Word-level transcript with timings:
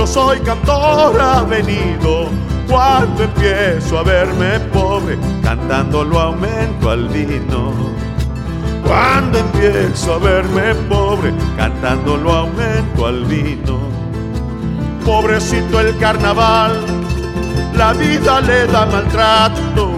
Yo 0.00 0.06
soy 0.06 0.40
cantor 0.40 1.20
avenido. 1.20 2.30
Cuando 2.66 3.24
empiezo 3.24 3.98
a 3.98 4.02
verme 4.02 4.58
pobre, 4.72 5.18
cantando 5.42 6.02
lo 6.02 6.18
aumento 6.18 6.88
al 6.88 7.06
vino. 7.08 7.74
Cuando 8.82 9.40
empiezo 9.40 10.14
a 10.14 10.18
verme 10.18 10.74
pobre, 10.88 11.34
cantando 11.54 12.16
lo 12.16 12.32
aumento 12.32 13.06
al 13.06 13.26
vino. 13.26 13.78
Pobrecito 15.04 15.80
el 15.80 15.94
carnaval, 15.98 16.80
la 17.76 17.92
vida 17.92 18.40
le 18.40 18.68
da 18.68 18.86
maltrato, 18.86 19.90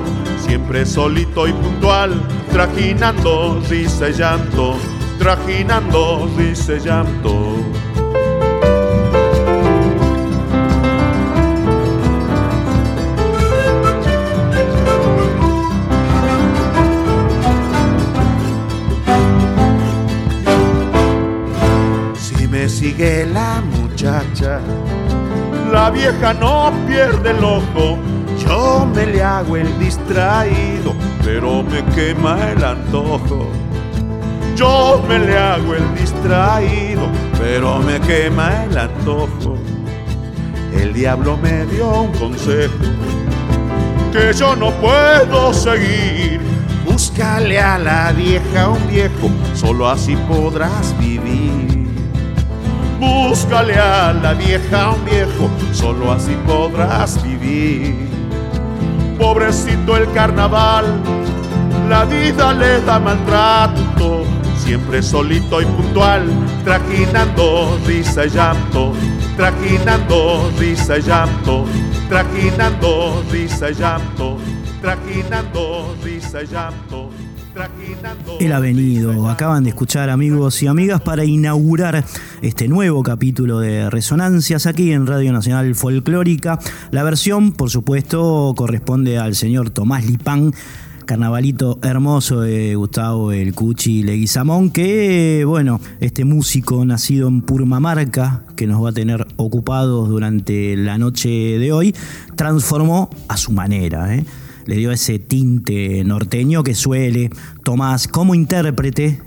siempre 0.45 0.85
solito 0.85 1.47
y 1.47 1.53
puntual, 1.53 2.21
trajinando 2.51 3.63
risa 3.71 4.09
y 4.09 4.15
llanto, 4.15 4.75
trajinando 5.21 6.29
risa 6.37 6.73
y 6.73 6.81
llanto. 6.81 7.53
Vieja 25.93 26.35
no 26.35 26.73
pierde 26.87 27.31
el 27.31 27.45
ojo, 27.45 27.99
yo 28.47 28.89
me 28.95 29.07
le 29.07 29.23
hago 29.23 29.57
el 29.57 29.79
distraído, 29.79 30.95
pero 31.25 31.63
me 31.63 31.85
quema 31.95 32.51
el 32.51 32.65
antojo. 32.65 33.49
Yo 34.57 35.03
me 35.09 35.19
le 35.19 35.39
hago 35.39 35.75
el 35.75 35.95
distraído, 35.95 37.09
pero 37.39 37.79
me 37.79 38.01
quema 38.01 38.65
el 38.65 38.77
antojo. 38.77 39.57
El 40.73 40.93
diablo 40.93 41.37
me 41.37 41.67
dio 41.67 42.03
un 42.03 42.13
consejo 42.13 42.75
que 44.13 44.33
yo 44.35 44.55
no 44.55 44.71
puedo 44.73 45.53
seguir. 45.55 46.41
Búscale 46.85 47.59
a 47.59 47.79
la 47.79 48.13
vieja 48.13 48.69
un 48.69 48.87
viejo, 48.89 49.31
solo 49.55 49.89
así 49.89 50.15
podrás 50.29 50.97
vivir. 50.99 51.42
Búscale 53.03 53.75
a 53.75 54.13
la 54.13 54.33
vieja 54.33 54.93
un 54.93 55.05
viejo, 55.05 55.51
solo 55.73 56.13
así 56.13 56.37
podrás 56.47 57.21
vivir. 57.21 57.97
Pobrecito 59.19 59.97
el 59.97 60.09
carnaval, 60.13 60.85
la 61.89 62.05
vida 62.05 62.55
le 62.55 62.81
da 62.83 63.01
maltrato, 63.01 64.23
siempre 64.57 65.03
solito 65.03 65.61
y 65.61 65.65
puntual, 65.65 66.29
trajinando 66.63 67.77
risa 67.85 68.25
y 68.27 68.31
llanto, 68.31 68.93
trajinando 69.37 70.53
risa 70.57 70.99
y 70.99 71.03
llanto, 71.03 71.65
trajinando 72.09 73.25
risa 73.33 73.71
y 73.71 73.75
llanto, 73.75 74.39
trajinando 74.81 75.97
risa 76.05 76.45
y 76.45 76.47
llanto. 76.47 77.11
El 78.41 78.53
Avenido. 78.53 79.29
Acaban 79.29 79.65
de 79.65 79.71
escuchar 79.71 80.11
amigos 80.11 80.63
y 80.63 80.67
amigas 80.67 81.01
para 81.01 81.25
inaugurar 81.25 82.05
este 82.41 82.69
nuevo 82.69 83.03
capítulo 83.03 83.61
de 83.61 83.91
Resonancias 83.91 84.67
aquí 84.67 84.93
en 84.93 85.07
Radio 85.07 85.33
Nacional 85.33 85.75
Folclórica. 85.75 86.59
La 86.91 87.03
versión, 87.03 87.53
por 87.53 87.71
supuesto, 87.71 88.55
corresponde 88.57 89.19
al 89.19 89.35
señor 89.35 89.71
Tomás 89.71 90.07
Lipán. 90.07 90.53
Carnavalito 91.05 91.79
hermoso 91.83 92.41
de 92.41 92.75
Gustavo 92.77 93.33
El 93.33 93.55
Cuchi 93.55 94.03
Leguizamón, 94.03 94.71
que, 94.71 95.45
bueno, 95.47 95.81
este 96.01 96.25
músico 96.25 96.85
nacido 96.85 97.29
en 97.29 97.43
Purmamarca, 97.43 98.45
que 98.57 98.67
nos 98.67 98.83
va 98.83 98.91
a 98.91 98.93
tener 98.93 99.27
ocupados 99.37 100.09
durante 100.09 100.77
la 100.77 100.99
noche 100.99 101.29
de 101.29 101.73
hoy, 101.73 101.95
transformó 102.37 103.11
a 103.29 103.37
su 103.37 103.53
manera. 103.53 104.15
¿eh? 104.15 104.25
Le 104.67 104.77
dio 104.77 104.93
ese 104.93 105.19
tinte 105.19 106.03
norteño 106.05 106.63
que 106.63 106.75
suele 106.75 107.31
Tomás 107.65 108.09
como 108.09 108.35
intérprete 108.35 109.21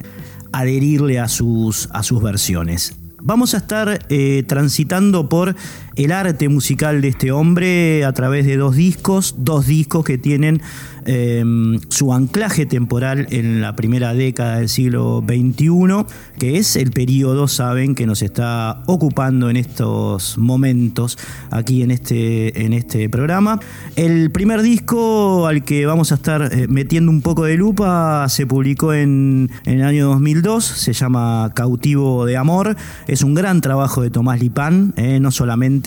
adherirle 0.51 1.19
a 1.19 1.27
sus, 1.27 1.89
a 1.91 2.03
sus 2.03 2.21
versiones. 2.21 2.95
Vamos 3.21 3.53
a 3.53 3.57
estar 3.57 4.05
eh, 4.09 4.43
transitando 4.47 5.27
por 5.27 5.55
el 5.95 6.11
arte 6.11 6.49
musical 6.49 7.01
de 7.01 7.09
este 7.09 7.31
hombre 7.31 8.05
a 8.05 8.13
través 8.13 8.45
de 8.45 8.57
dos 8.57 8.75
discos, 8.75 9.35
dos 9.37 9.67
discos 9.67 10.03
que 10.03 10.17
tienen 10.17 10.61
Em, 11.07 11.79
su 11.89 12.13
anclaje 12.13 12.65
temporal 12.65 13.27
en 13.29 13.61
la 13.61 13.75
primera 13.75 14.15
década 14.15 14.57
del 14.57 14.69
siglo 14.69 15.23
XXI, 15.23 16.03
que 16.39 16.57
es 16.57 16.75
el 16.75 16.89
periodo, 16.89 17.47
saben, 17.47 17.93
que 17.93 18.07
nos 18.07 18.23
está 18.23 18.81
ocupando 18.87 19.51
en 19.51 19.57
estos 19.57 20.39
momentos 20.39 21.19
aquí 21.51 21.83
en 21.83 21.91
este, 21.91 22.65
en 22.65 22.73
este 22.73 23.07
programa. 23.07 23.59
El 23.95 24.31
primer 24.31 24.63
disco 24.63 25.45
al 25.45 25.63
que 25.63 25.85
vamos 25.85 26.11
a 26.11 26.15
estar 26.15 26.49
eh, 26.51 26.67
metiendo 26.67 27.11
un 27.11 27.21
poco 27.21 27.43
de 27.43 27.55
lupa 27.55 28.27
se 28.27 28.47
publicó 28.47 28.91
en, 28.91 29.51
el 29.65 29.83
año 29.83 30.07
2002, 30.07 30.65
se 30.65 30.93
llama 30.93 31.51
Cautivo 31.53 32.25
de 32.25 32.35
Amor, 32.35 32.75
es 33.07 33.21
un 33.21 33.35
gran 33.35 33.61
trabajo 33.61 34.01
de 34.01 34.09
Tomás 34.09 34.39
Lipán, 34.39 34.95
eh, 34.97 35.19
no 35.19 35.29
solamente 35.29 35.84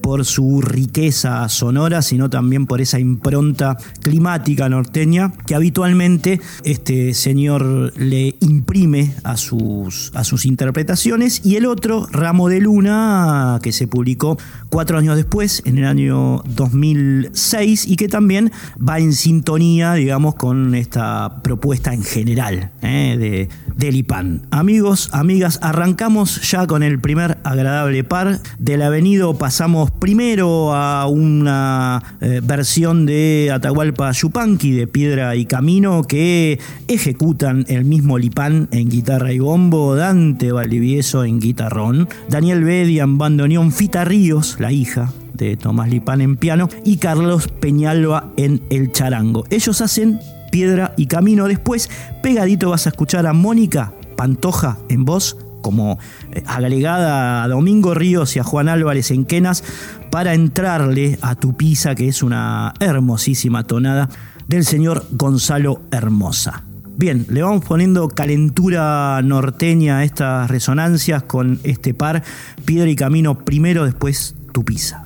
por 0.00 0.24
su 0.24 0.60
riqueza 0.60 1.48
sonora, 1.48 2.02
sino 2.02 2.28
también 2.28 2.66
por 2.66 2.80
esa 2.80 3.00
impronta 3.00 3.76
climática 4.00 4.68
norteña 4.68 5.32
que 5.46 5.54
habitualmente 5.54 6.40
este 6.62 7.14
señor 7.14 7.92
le 7.98 8.36
imprime 8.40 9.14
a 9.24 9.36
sus, 9.36 10.12
a 10.14 10.24
sus 10.24 10.46
interpretaciones. 10.46 11.40
Y 11.44 11.56
el 11.56 11.66
otro, 11.66 12.06
Ramo 12.10 12.48
de 12.48 12.60
Luna, 12.60 13.58
que 13.62 13.72
se 13.72 13.86
publicó 13.86 14.38
cuatro 14.74 14.98
años 14.98 15.14
después, 15.14 15.62
en 15.66 15.78
el 15.78 15.84
año 15.84 16.42
2006, 16.46 17.86
y 17.86 17.94
que 17.94 18.08
también 18.08 18.50
va 18.76 18.98
en 18.98 19.12
sintonía, 19.12 19.94
digamos, 19.94 20.34
con 20.34 20.74
esta 20.74 21.42
propuesta 21.42 21.94
en 21.94 22.02
general 22.02 22.72
¿eh? 22.82 23.16
de, 23.16 23.48
del 23.76 23.94
IPAN. 23.94 24.48
Amigos, 24.50 25.10
amigas, 25.12 25.60
arrancamos 25.62 26.50
ya 26.50 26.66
con 26.66 26.82
el 26.82 26.98
primer 27.00 27.38
agradable 27.44 28.02
par. 28.02 28.40
Del 28.58 28.82
avenido 28.82 29.38
pasamos 29.38 29.92
primero 29.92 30.74
a 30.74 31.06
una 31.06 32.16
eh, 32.20 32.40
versión 32.42 33.06
de 33.06 33.52
Atahualpa 33.54 34.10
Yupanqui 34.10 34.72
de 34.72 34.88
Piedra 34.88 35.36
y 35.36 35.46
Camino 35.46 36.02
que 36.02 36.58
ejecutan 36.88 37.64
el 37.68 37.84
mismo 37.84 38.18
Lipán 38.18 38.66
en 38.72 38.88
guitarra 38.88 39.32
y 39.32 39.38
bombo, 39.38 39.94
Dante 39.94 40.50
Valdivieso 40.50 41.24
en 41.24 41.38
guitarrón, 41.38 42.08
Daniel 42.28 42.64
Bedi 42.64 42.98
en 42.98 43.18
bandoneón, 43.18 43.70
Fita 43.70 44.04
Ríos, 44.04 44.56
la 44.64 44.72
hija 44.72 45.12
de 45.34 45.58
Tomás 45.58 45.90
Lipán 45.90 46.22
en 46.22 46.36
piano 46.36 46.70
y 46.86 46.96
Carlos 46.96 47.48
Peñalba 47.48 48.32
en 48.38 48.62
el 48.70 48.92
charango. 48.92 49.44
Ellos 49.50 49.82
hacen 49.82 50.20
Piedra 50.50 50.94
y 50.96 51.04
Camino. 51.04 51.46
Después, 51.48 51.90
pegadito 52.22 52.70
vas 52.70 52.86
a 52.86 52.88
escuchar 52.88 53.26
a 53.26 53.34
Mónica 53.34 53.92
Pantoja 54.16 54.78
en 54.88 55.04
voz, 55.04 55.36
como 55.60 55.98
eh, 56.32 56.42
agregada 56.46 57.42
a 57.42 57.48
Domingo 57.48 57.92
Ríos 57.92 58.36
y 58.36 58.38
a 58.38 58.42
Juan 58.42 58.70
Álvarez 58.70 59.10
en 59.10 59.26
Quenas, 59.26 59.62
para 60.10 60.32
entrarle 60.32 61.18
a 61.20 61.34
tu 61.34 61.54
pisa, 61.54 61.94
que 61.94 62.08
es 62.08 62.22
una 62.22 62.72
hermosísima 62.80 63.64
tonada 63.64 64.08
del 64.48 64.64
señor 64.64 65.04
Gonzalo 65.10 65.82
Hermosa. 65.90 66.64
Bien, 66.96 67.26
le 67.28 67.42
vamos 67.42 67.66
poniendo 67.66 68.08
calentura 68.08 69.20
norteña 69.22 69.98
a 69.98 70.04
estas 70.04 70.50
resonancias 70.50 71.22
con 71.24 71.60
este 71.64 71.92
par, 71.92 72.22
Piedra 72.64 72.88
y 72.88 72.96
Camino 72.96 73.40
primero, 73.40 73.84
después 73.84 74.36
tu. 74.54 75.04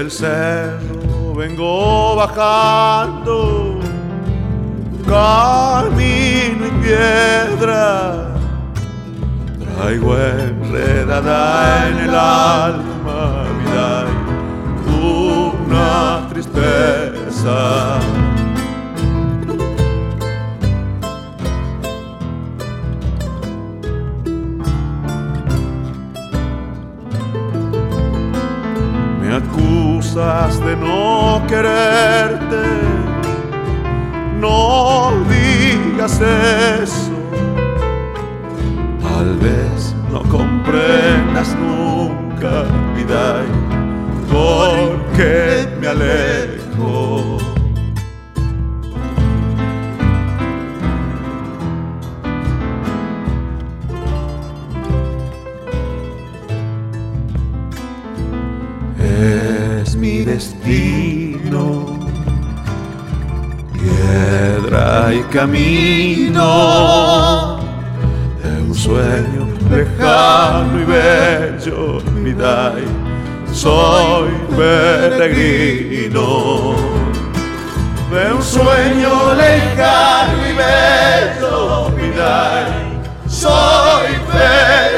El 0.00 0.10
cerro 0.10 1.34
vengo 1.34 2.16
bajando, 2.16 3.78
piedra, 6.90 8.34
traigo 9.76 10.16
enredada 10.18 11.88
en 11.88 11.98
el 11.98 12.14
alma 12.14 13.44
vida 13.60 14.06
una 15.00 16.28
tristeza. 16.30 18.00
acusas 29.40 30.58
de 30.64 30.76
no 30.76 31.40
quererte, 31.46 32.66
no 34.40 35.12
digas 36.00 36.20
eso. 36.82 37.10
Tal 39.02 39.36
vez 39.38 39.94
no 40.10 40.22
comprendas 40.22 41.54
nunca, 41.56 42.64
vida, 42.96 43.42
porque 44.30 45.68
me 45.78 45.88
alejo. 45.88 46.39
Y 64.72 65.22
camino 65.32 66.46
de 68.40 68.62
un 68.62 68.72
sueño 68.72 69.48
lejano 69.68 70.80
y 70.80 70.84
bello, 70.84 72.00
mi 72.14 72.32
dai, 72.32 72.84
soy 73.52 74.30
peregrino. 74.56 76.22
De 78.12 78.32
un 78.32 78.40
sueño 78.40 79.34
lejano 79.34 80.38
y 80.48 80.52
bello, 80.52 81.90
mi 81.96 82.10
dai, 82.16 83.00
soy 83.26 84.12
peregrino. 84.30 84.89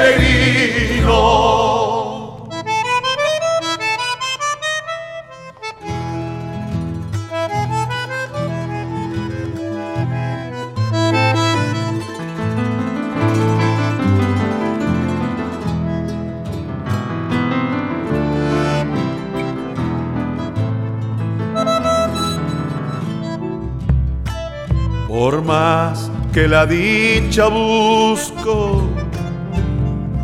Por 25.23 25.41
más 25.45 26.11
que 26.35 26.49
la 26.49 26.67
dicha 26.67 27.47
busco, 27.47 28.83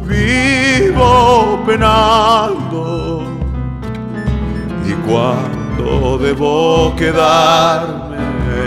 vivo 0.02 1.62
penando. 1.64 3.22
Y 4.84 4.92
cuando 5.08 6.18
debo 6.18 6.96
quedarme, 6.96 8.16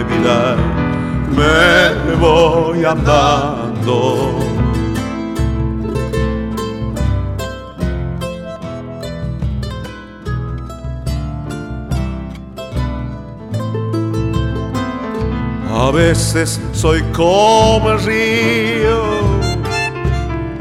vida, 0.10 0.56
me 1.36 2.16
voy 2.16 2.86
andando. 2.86 4.31
A 15.92 15.94
veces 15.94 16.58
soy 16.72 17.02
como 17.12 17.92
el 17.92 18.00
río, 18.02 19.04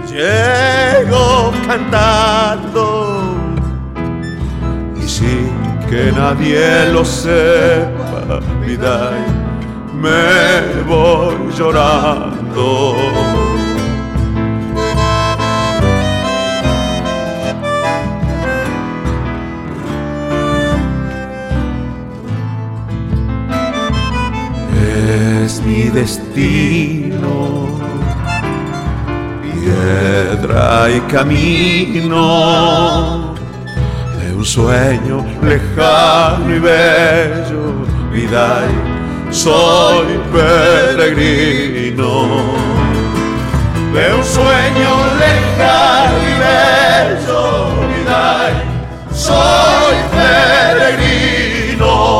llego 0.08 1.52
cantando 1.68 3.22
y 5.00 5.08
sin 5.08 5.52
que 5.88 6.10
nadie 6.10 6.86
lo 6.92 7.04
sepa, 7.04 8.40
vida, 8.66 9.12
me 9.94 10.82
voy 10.88 11.36
llorando. 11.56 13.29
Mi 25.70 25.88
destino. 25.88 27.68
Piedra 29.42 30.90
y 30.90 31.00
camino 31.12 32.24
de 34.18 34.34
un 34.34 34.44
sueño 34.44 35.24
lejano 35.42 36.56
y 36.56 36.58
bello, 36.58 37.62
vida 38.12 38.64
y 38.70 38.72
soy 39.32 40.18
peregrino. 40.32 42.10
De 43.94 44.04
un 44.18 44.24
sueño 44.24 44.92
lejano 45.24 46.18
y 46.30 46.32
bello, 46.46 47.42
vida 47.92 48.22
y 48.50 48.52
soy 49.14 49.96
peregrino. 50.16 52.19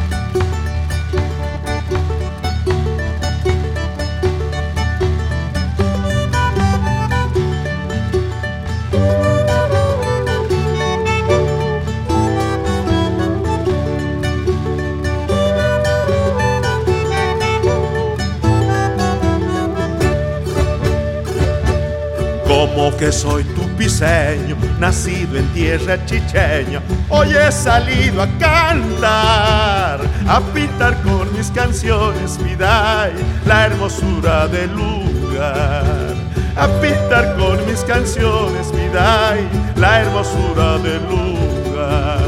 Como 22.67 22.95
que 22.95 23.11
soy 23.11 23.43
tu 23.43 23.67
piseño, 23.75 24.55
nacido 24.79 25.39
en 25.39 25.47
tierra 25.47 25.97
chicheña. 26.05 26.79
Hoy 27.09 27.29
he 27.35 27.51
salido 27.51 28.21
a 28.21 28.27
cantar, 28.37 30.01
a 30.27 30.39
pintar 30.53 31.01
con 31.01 31.35
mis 31.35 31.49
canciones, 31.49 32.37
y 32.45 32.55
la 32.59 33.65
hermosura 33.65 34.47
del 34.47 34.71
lugar. 34.75 36.13
A 36.55 36.67
pintar 36.81 37.35
con 37.35 37.65
mis 37.65 37.79
canciones, 37.79 38.67
y 38.73 39.79
la 39.79 40.01
hermosura 40.01 40.77
del 40.77 41.01
lugar. 41.09 42.19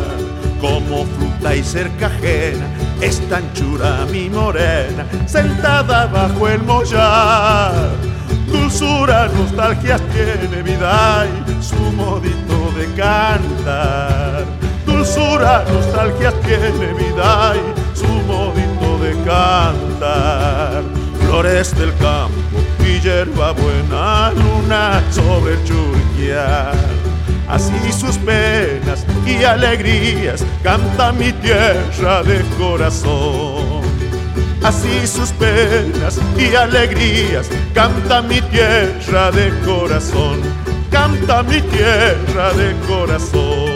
Como 0.59 1.05
fruta 1.05 1.55
y 1.55 1.61
cerca 1.61 2.07
ajena, 2.07 2.65
esta 3.01 3.37
anchura 3.37 4.07
mi 4.11 4.31
morena, 4.31 5.05
sentada 5.27 6.07
bajo 6.07 6.47
el 6.47 6.63
mollar 6.63 8.12
dulzura, 8.53 9.27
nostalgia 9.27 9.97
tiene 10.13 10.61
vida 10.61 11.25
y 11.25 11.63
su 11.63 11.75
modito 11.75 12.71
de 12.77 12.85
cantar. 12.95 14.45
Dulzura, 14.85 15.65
nostalgia 15.73 16.31
tiene 16.41 16.93
vida 16.93 17.53
y 17.55 17.97
su 17.97 18.07
modito 18.07 18.97
de 19.03 19.11
cantar. 19.25 20.83
Flores 21.19 21.75
del 21.77 21.93
campo 21.97 22.59
y 22.85 22.99
hierba 22.99 23.51
buena, 23.53 24.31
luna 24.31 25.01
sobre 25.09 25.61
Churquia. 25.63 26.71
Así 27.49 27.91
sus 27.91 28.17
penas 28.19 29.05
y 29.25 29.43
alegrías 29.43 30.45
canta 30.63 31.11
mi 31.11 31.31
tierra 31.33 32.23
de 32.23 32.41
corazón 32.57 33.72
así 34.63 35.05
sus 35.05 35.31
penas 35.31 36.19
y 36.37 36.55
alegrías. 36.55 37.49
Canta 37.73 38.21
mi 38.21 38.41
tierra 38.41 39.31
de 39.31 39.53
corazón, 39.65 40.39
canta 40.89 41.43
mi 41.43 41.61
tierra 41.61 42.53
de 42.53 42.75
corazón. 42.87 43.72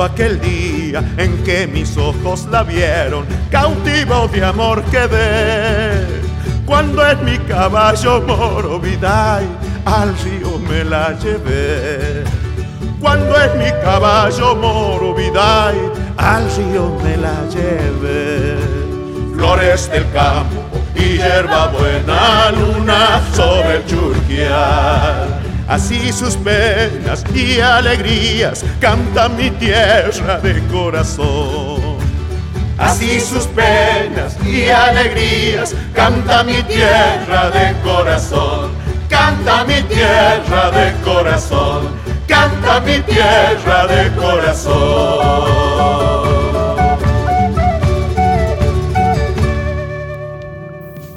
Recuerdo 0.00 0.04
aquel 0.04 0.40
día 0.40 1.04
en 1.16 1.42
que 1.44 1.66
mis 1.66 1.96
ojos 1.96 2.46
la 2.50 2.62
vieron, 2.62 3.26
cautivo 3.50 4.28
de 4.28 4.44
amor 4.44 4.82
quedé. 4.84 6.20
Cuando 6.64 7.06
en 7.08 7.24
mi 7.24 7.38
caballo 7.38 8.22
moro 8.22 8.78
vida 8.78 9.40
al 9.84 10.16
río 10.18 10.58
me 10.68 10.84
la 10.84 11.18
llevé 11.18 12.24
cuando 13.00 13.34
es 13.34 13.54
mi 13.56 13.70
caballo 13.82 14.54
moro 14.56 15.14
viday, 15.14 15.74
al 16.18 16.44
río 16.54 16.98
me 17.02 17.16
la 17.16 17.34
lleve. 17.48 18.58
Flores 19.34 19.90
del 19.90 20.04
campo 20.12 20.62
y 20.94 21.16
hierba 21.16 21.68
buena, 21.68 22.50
luna 22.50 23.22
sobre 23.32 23.76
el 23.76 23.86
churquial. 23.86 25.29
Así 25.70 26.12
sus 26.12 26.36
penas 26.36 27.24
y 27.34 27.60
alegrías 27.60 28.64
canta 28.80 29.28
mi 29.28 29.50
tierra 29.52 30.38
de 30.40 30.60
corazón. 30.66 31.98
Así 32.76 33.20
sus 33.20 33.46
penas 33.46 34.36
y 34.44 34.68
alegrías 34.68 35.74
canta 35.94 36.44
mi 36.44 36.62
tierra 36.64 37.50
de 37.50 37.74
corazón. 37.82 38.72
Canta 39.08 39.64
mi 39.64 39.82
tierra 39.82 40.70
de 40.70 40.92
corazón 41.02 42.00
canta 42.30 42.80
mi 42.80 43.00
tierra 43.00 43.86
de 43.88 44.14
corazón. 44.14 46.29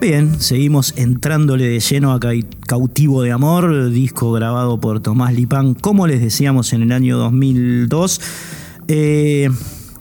Bien, 0.03 0.41
seguimos 0.41 0.93
entrándole 0.97 1.63
de 1.63 1.79
lleno 1.79 2.11
a 2.11 2.19
Cautivo 2.67 3.21
de 3.21 3.31
Amor, 3.31 3.89
disco 3.89 4.33
grabado 4.33 4.77
por 4.77 4.99
Tomás 4.99 5.33
Lipán, 5.33 5.75
como 5.75 6.07
les 6.07 6.19
decíamos 6.19 6.73
en 6.73 6.81
el 6.81 6.91
año 6.91 7.17
2002. 7.17 8.19
Eh, 8.89 9.49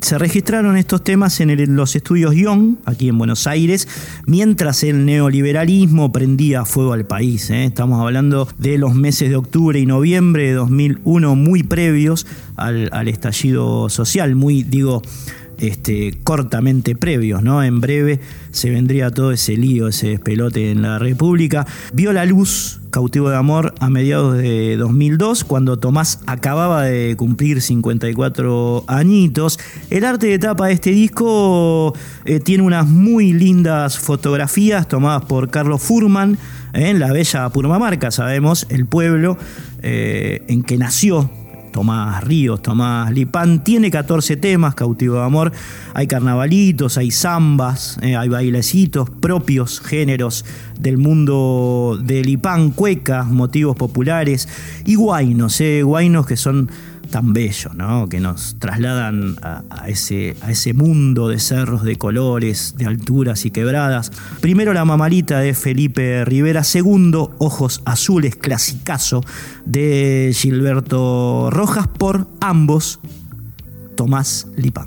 se 0.01 0.19
registraron 0.19 0.77
estos 0.77 1.05
temas 1.05 1.39
en, 1.39 1.77
los 1.77 1.95
estudios 1.95 2.35
Young, 2.35 2.79
aquí 2.85 3.11
en 3.11 3.17
Buenos 3.17 3.47
Aires, 3.47 3.87
mientras 4.27 4.83
el 4.83 5.07
neoliberalismo 5.07 6.11
prendía 6.11 6.65
fuego 6.65 6.95
al 6.95 7.07
país. 7.07 7.49
¿eh? 7.51 7.65
Estamos 7.65 8.01
hablando 8.01 8.49
de 8.59 8.79
los 8.79 8.97
meses 8.97 9.31
de 9.31 9.37
octubre 9.37 9.79
y 9.79 9.87
noviembre 9.87 10.47
de 10.49 10.55
2001, 10.55 11.37
muy 11.37 11.63
previos 11.63 12.27
al, 12.57 12.89
al 12.91 13.07
estallido 13.07 13.89
social, 13.89 14.35
muy, 14.35 14.65
digo, 14.65 15.01
este, 15.63 16.19
cortamente 16.25 16.97
previos, 16.97 17.43
¿no? 17.43 17.63
En 17.63 17.81
breve 17.81 18.21
se 18.51 18.69
vendría 18.69 19.11
todo 19.13 19.31
ese 19.31 19.57
lío, 19.57 19.87
ese 19.87 20.09
despelote 20.09 20.73
en 20.73 20.83
la 20.83 20.99
República. 20.99 21.67
Vio 21.93 22.13
la 22.13 22.27
luz 22.27 22.81
Cautivo 22.91 23.31
de 23.31 23.37
Amor 23.37 23.73
a 23.79 23.89
mediados 23.89 24.37
de 24.37 24.77
2002, 24.77 25.45
cuando 25.45 25.79
Tomás 25.79 26.19
acababa 26.27 26.83
de 26.83 27.15
cumplir 27.17 27.63
54 27.63 28.85
añitos. 28.89 29.61
El 29.89 30.05
arte 30.05 30.27
de 30.27 30.41
tapa 30.41 30.67
de 30.67 30.73
este 30.73 30.91
disco 30.91 31.95
eh, 32.25 32.41
tiene 32.41 32.65
unas 32.65 32.89
muy 32.89 33.33
lindas 33.33 33.99
fotografías 33.99 34.89
tomadas 34.89 35.25
por 35.27 35.49
Carlos 35.49 35.81
Furman 35.81 36.39
eh, 36.73 36.91
en 36.91 36.99
la 36.99 37.13
bella 37.13 37.49
Purmamarca, 37.51 38.11
sabemos, 38.11 38.67
el 38.69 38.87
pueblo 38.87 39.39
eh, 39.81 40.43
en 40.49 40.65
que 40.65 40.77
nació 40.77 41.31
Tomás 41.73 42.23
Ríos, 42.23 42.63
Tomás 42.63 43.11
Lipán, 43.11 43.65
tiene 43.65 43.91
14 43.91 44.37
temas, 44.37 44.75
Cautivo 44.75 45.17
de 45.17 45.23
Amor, 45.23 45.53
hay 45.95 46.07
carnavalitos, 46.07 46.99
hay 46.99 47.11
zambas, 47.11 47.99
eh, 48.03 48.15
hay 48.15 48.29
bailecitos 48.29 49.11
propios, 49.11 49.81
géneros 49.81 50.45
del 50.79 50.99
mundo 50.99 51.99
de 52.01 52.23
Lipán, 52.23 52.71
cuecas, 52.71 53.27
motivos 53.27 53.75
populares 53.77 54.49
y 54.85 54.95
guainos, 54.95 55.61
eh, 55.61 55.83
guainos 55.83 56.27
que 56.27 56.37
son 56.37 56.71
tan 57.13 57.33
bellos, 57.33 57.75
¿no? 57.77 58.09
que 58.09 58.19
nos 58.19 58.57
trasladan 58.59 59.37
a, 59.43 59.63
ese, 59.87 60.35
ese 60.49 60.73
mundo 60.73 61.29
de 61.29 61.39
cerros, 61.39 61.85
de 61.85 61.97
colores, 61.97 62.75
de 62.77 62.87
alturas 62.87 63.45
y 63.45 63.53
quebradas. 63.53 64.11
Primero 64.41 64.73
la 64.73 64.85
mamalita 64.85 65.39
de 65.39 65.55
Felipe 65.55 66.25
Rivera, 66.25 66.65
segundo 66.65 67.37
Ojos 67.39 67.83
Azules, 67.85 68.35
clasicazo 68.35 69.23
de 69.65 70.33
Gilberto 70.35 71.51
Rojas, 71.51 71.87
por 71.87 72.27
ambos 72.41 72.99
Tomás 73.95 74.49
Lipán. 74.57 74.87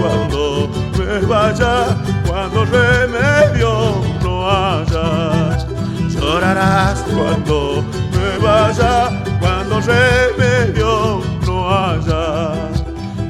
cuando 0.00 0.68
me 0.98 1.26
vaya, 1.26 1.96
cuando 2.26 2.64
remedio 2.64 4.02
no 4.22 4.50
hayas. 4.50 5.66
Llorarás 6.08 7.02
cuando 7.02 7.84
me 8.12 8.44
vaya, 8.44 9.10
cuando 9.40 9.80
remedio 9.80 11.22
no 11.46 11.70
hayas. 11.70 12.84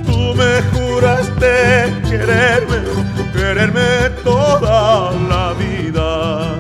Tú 0.07 0.35
me 0.35 0.63
juraste 0.73 1.95
quererme, 2.09 2.81
quererme 3.33 4.11
toda 4.25 5.13
la 5.29 5.53
vida. 5.55 6.59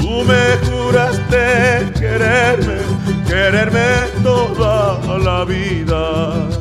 Tú 0.00 0.24
me 0.24 0.44
juraste 0.68 1.92
quererme, 1.98 2.78
quererme 3.26 3.88
toda 4.22 5.18
la 5.18 5.44
vida 5.44 6.53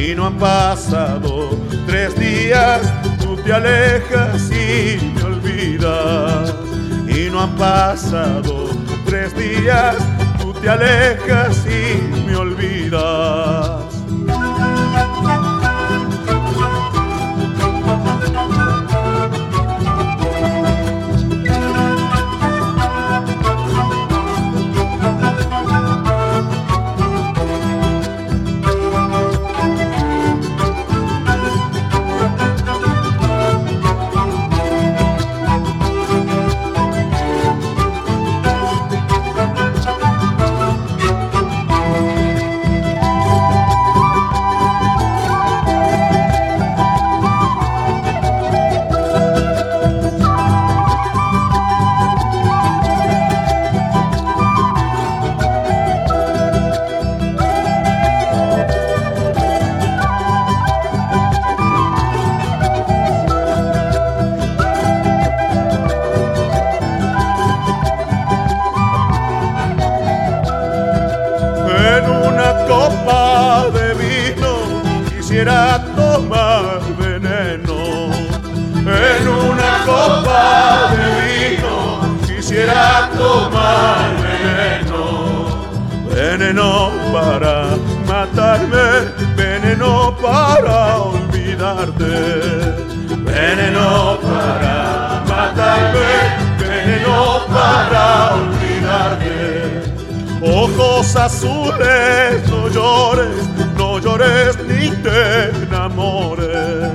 y 0.00 0.14
no 0.14 0.26
han 0.26 0.38
pasado 0.38 1.50
tres 1.86 2.18
días, 2.18 2.80
tú 3.20 3.36
te 3.36 3.52
alejas 3.52 4.50
y 4.50 5.12
me 5.14 5.22
olvidas. 5.22 6.54
Y 7.06 7.28
no 7.30 7.42
han 7.42 7.54
pasado 7.56 8.70
tres 9.04 9.36
días, 9.36 9.96
tú 10.40 10.52
te 10.54 10.70
alejas 10.70 11.66
y 11.66 12.26
me 12.26 12.36
olvidas. 12.36 13.79
quiera 75.42 75.82
tomar 75.96 76.80
veneno. 76.98 78.10
En 78.76 79.28
una 79.28 79.72
copa 79.86 80.92
de 80.92 81.06
vino 81.24 81.76
quisiera 82.26 83.08
tomar 83.16 84.10
veneno. 84.26 85.02
Veneno 86.14 86.90
para 87.14 87.54
matarme, 88.06 88.86
veneno 89.34 90.14
para 90.20 90.98
olvidarte. 90.98 92.16
Veneno 93.24 94.18
para 94.20 95.22
matarme, 95.26 96.10
veneno 96.58 97.16
para 97.54 98.34
olvidarte. 98.34 99.30
Ojos 100.42 101.16
azules, 101.16 102.46
no 102.50 102.68
llores 102.68 103.49
llores 104.02 104.56
ni 104.66 104.90
te 105.02 105.50
enamores. 105.64 106.92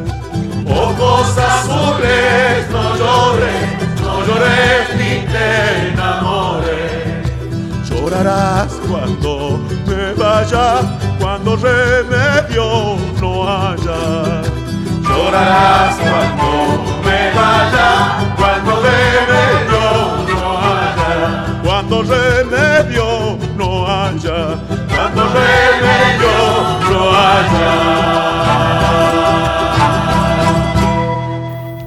Ojos 0.68 1.38
azules, 1.38 2.70
no 2.72 2.96
llores, 2.98 4.02
no 4.02 4.26
llores 4.26 4.96
ni 4.98 5.26
te 5.32 5.90
enamores. 5.90 6.96
Llorarás 7.90 8.74
cuando 8.90 9.60
me 9.88 10.14
vaya, 10.14 10.82
cuando 11.20 11.56
remedio 11.56 12.98
no 13.22 13.48
haya. 13.48 14.42
Llorarás 15.08 15.96
cuando 15.98 16.84
me 17.06 17.32
vaya, 17.40 17.90
cuando 18.38 18.72
remedio 18.82 19.86
no 20.28 20.58
haya. 20.68 21.62
Cuando 21.64 22.04
remedio 22.04 23.38
no 23.58 23.88
haya, 23.88 24.58
cuando 24.88 25.24
remedio. 25.26 25.75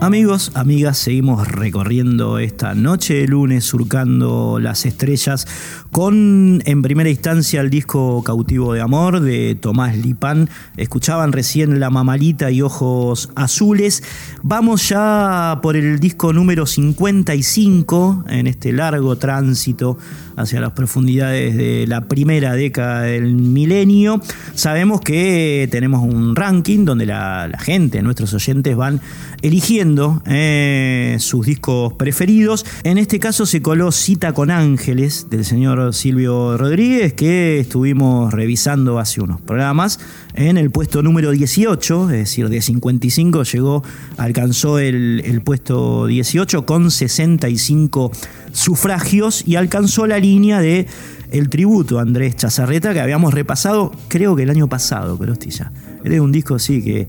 Amigos, 0.08 0.52
amigas, 0.54 0.96
seguimos 0.96 1.46
recorriendo 1.46 2.38
esta 2.38 2.74
noche 2.74 3.12
de 3.12 3.28
lunes, 3.28 3.66
surcando 3.66 4.58
las 4.58 4.86
estrellas, 4.86 5.46
con 5.90 6.62
en 6.64 6.80
primera 6.80 7.10
instancia 7.10 7.60
el 7.60 7.68
disco 7.68 8.22
Cautivo 8.24 8.72
de 8.72 8.80
Amor 8.80 9.20
de 9.20 9.54
Tomás 9.54 9.98
Lipán. 9.98 10.48
Escuchaban 10.78 11.32
recién 11.32 11.78
La 11.78 11.90
Mamalita 11.90 12.50
y 12.50 12.62
Ojos 12.62 13.28
Azules. 13.34 14.02
Vamos 14.42 14.88
ya 14.88 15.58
por 15.62 15.76
el 15.76 16.00
disco 16.00 16.32
número 16.32 16.64
55 16.64 18.24
en 18.30 18.46
este 18.46 18.72
largo 18.72 19.16
tránsito 19.16 19.98
hacia 20.38 20.60
las 20.60 20.72
profundidades 20.72 21.56
de 21.56 21.86
la 21.86 22.02
primera 22.02 22.54
década 22.54 23.02
del 23.02 23.34
milenio. 23.34 24.22
Sabemos 24.54 25.00
que 25.00 25.68
tenemos 25.70 26.02
un 26.02 26.36
ranking 26.36 26.84
donde 26.84 27.06
la, 27.06 27.50
gente, 27.58 28.02
nuestros 28.02 28.32
oyentes 28.34 28.76
van 28.76 29.00
eligiendo 29.42 30.22
eh, 30.26 31.16
sus 31.18 31.46
discos 31.46 31.92
preferidos. 31.94 32.64
En 32.84 32.98
este 32.98 33.18
caso 33.18 33.46
se 33.46 33.60
coló 33.60 33.92
Cita 33.92 34.32
con 34.32 34.50
Ángeles 34.50 35.26
del 35.28 35.44
señor 35.44 35.92
Silvio 35.92 36.56
Rodríguez 36.56 37.12
que 37.12 37.60
estuvimos 37.60 38.32
revisando 38.32 38.98
hace 38.98 39.20
unos 39.20 39.40
programas 39.40 39.98
en 40.34 40.56
el 40.56 40.70
puesto 40.70 41.02
número 41.02 41.32
18, 41.32 42.10
es 42.10 42.16
decir, 42.16 42.48
de 42.48 42.62
55 42.62 43.42
llegó, 43.42 43.82
alcanzó 44.16 44.78
el, 44.78 45.20
el 45.24 45.40
puesto 45.42 46.06
18 46.06 46.64
con 46.64 46.90
65 46.92 48.12
sufragios 48.52 49.42
y 49.46 49.56
alcanzó 49.56 50.06
la 50.06 50.18
línea 50.18 50.60
de 50.60 50.86
el 51.30 51.48
tributo 51.48 51.98
a 51.98 52.02
Andrés 52.02 52.36
Chazarreta 52.36 52.92
que 52.92 53.00
habíamos 53.00 53.34
repasado, 53.34 53.92
creo 54.08 54.34
que 54.34 54.44
el 54.44 54.50
año 54.50 54.68
pasado, 54.68 55.16
pero 55.18 55.34
ya. 55.34 55.72
Es 56.04 56.20
un 56.20 56.32
disco, 56.32 56.58
sí, 56.58 56.82
que, 56.82 57.08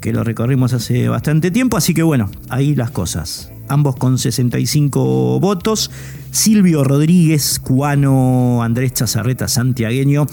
que 0.00 0.12
lo 0.12 0.24
recorrimos 0.24 0.72
hace 0.72 1.08
bastante 1.08 1.50
tiempo, 1.50 1.76
así 1.76 1.94
que 1.94 2.02
bueno, 2.02 2.30
ahí 2.48 2.74
las 2.74 2.90
cosas. 2.90 3.50
Ambos 3.68 3.96
con 3.96 4.16
65 4.16 5.40
votos. 5.40 5.90
Silvio 6.30 6.84
Rodríguez, 6.84 7.58
cubano, 7.58 8.62
Andrés 8.62 8.94
Chazarreta, 8.94 9.48
santiagueño 9.48 10.26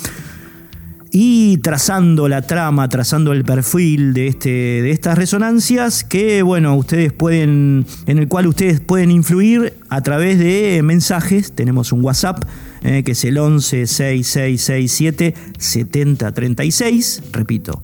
y 1.17 1.59
trazando 1.59 2.27
la 2.27 2.41
trama, 2.41 2.89
trazando 2.89 3.31
el 3.31 3.45
perfil 3.45 4.13
de, 4.13 4.27
este, 4.27 4.49
de 4.49 4.91
estas 4.91 5.17
resonancias 5.17 6.03
que, 6.03 6.41
bueno, 6.41 6.75
ustedes 6.75 7.13
pueden, 7.13 7.85
en 8.05 8.17
el 8.17 8.27
cual 8.27 8.47
ustedes 8.47 8.81
pueden 8.81 9.11
influir 9.11 9.75
a 9.87 10.01
través 10.01 10.39
de 10.39 10.81
mensajes. 10.83 11.53
Tenemos 11.53 11.93
un 11.93 12.03
WhatsApp 12.03 12.43
eh, 12.81 13.03
que 13.03 13.13
es 13.13 13.23
el 13.23 13.37
11 13.37 13.87
6667 13.87 15.33
7036, 15.57 17.23
repito, 17.31 17.81